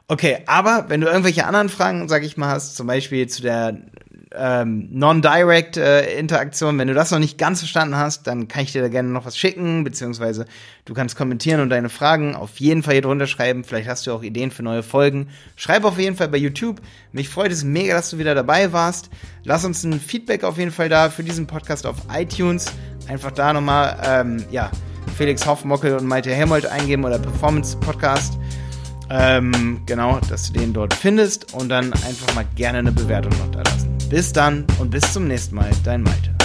Okay, 0.08 0.40
aber 0.46 0.86
wenn 0.88 1.02
du 1.02 1.08
irgendwelche 1.08 1.46
anderen 1.46 1.70
Fragen, 1.70 2.08
sag 2.08 2.24
ich 2.24 2.38
mal, 2.38 2.50
hast, 2.50 2.76
zum 2.76 2.86
Beispiel 2.86 3.28
zu 3.28 3.42
der 3.42 3.78
ähm, 4.38 4.90
Non-Direct 4.92 5.78
äh. 5.78 6.06
Wenn 6.18 6.88
du 6.88 6.94
das 6.94 7.12
noch 7.12 7.20
nicht 7.20 7.38
ganz 7.38 7.60
verstanden 7.60 7.96
hast, 7.96 8.28
dann 8.28 8.48
kann 8.48 8.64
ich 8.64 8.72
dir 8.72 8.82
da 8.82 8.88
gerne 8.88 9.10
noch 9.10 9.26
was 9.26 9.38
schicken, 9.38 9.84
beziehungsweise 9.84 10.46
du 10.86 10.94
kannst 10.94 11.16
kommentieren 11.16 11.62
und 11.62 11.70
deine 11.70 11.90
Fragen 11.90 12.36
auf 12.36 12.58
jeden 12.58 12.84
Fall 12.84 12.94
hier 12.94 13.02
drunter 13.02 13.28
schreiben. 13.28 13.64
Vielleicht 13.64 13.88
hast 13.88 14.06
du 14.06 14.12
auch 14.12 14.24
Ideen 14.24 14.52
für 14.52 14.64
neue 14.64 14.84
Folgen. 14.84 15.30
Schreib 15.56 15.86
auf 15.86 15.98
jeden 15.98 16.16
Fall 16.16 16.28
bei 16.28 16.38
YouTube. 16.38 16.82
Mich 17.12 17.30
freut 17.30 17.52
es 17.52 17.64
mega, 17.64 17.96
dass 17.96 18.10
du 18.10 18.18
wieder 18.18 18.36
dabei 18.36 18.72
warst. 18.74 19.10
Lass 19.44 19.66
uns 19.66 19.84
ein 19.84 20.00
Feedback 20.00 20.44
auf 20.44 20.58
jeden 20.58 20.72
Fall 20.72 20.90
da 20.90 21.10
für 21.10 21.24
diesen 21.24 21.48
Podcast 21.48 21.86
auf 21.86 21.98
iTunes. 22.14 22.72
Einfach 23.08 23.32
da 23.32 23.54
nochmal, 23.54 23.98
ähm, 24.06 24.46
ja, 24.52 24.72
Felix 25.18 25.46
Hoffmockel 25.46 25.96
und 25.96 26.06
Malte 26.06 26.32
Helmold 26.32 26.66
eingeben 26.66 27.06
oder 27.06 27.20
Performance 27.20 27.78
Podcast. 27.78 28.38
Ähm, 29.10 29.82
genau, 29.86 30.20
dass 30.30 30.52
du 30.52 30.60
den 30.60 30.74
dort 30.74 30.94
findest 30.94 31.54
und 31.54 31.70
dann 31.70 31.94
einfach 31.94 32.34
mal 32.36 32.46
gerne 32.56 32.80
eine 32.80 32.92
Bewertung 32.92 33.32
noch 33.38 33.52
da 33.52 33.62
lassen. 33.62 33.96
Bis 34.10 34.34
dann 34.34 34.66
und 34.80 34.90
bis 34.92 35.14
zum 35.14 35.28
nächsten 35.28 35.56
Mal, 35.56 35.70
dein 35.84 36.04
Malte. 36.04 36.36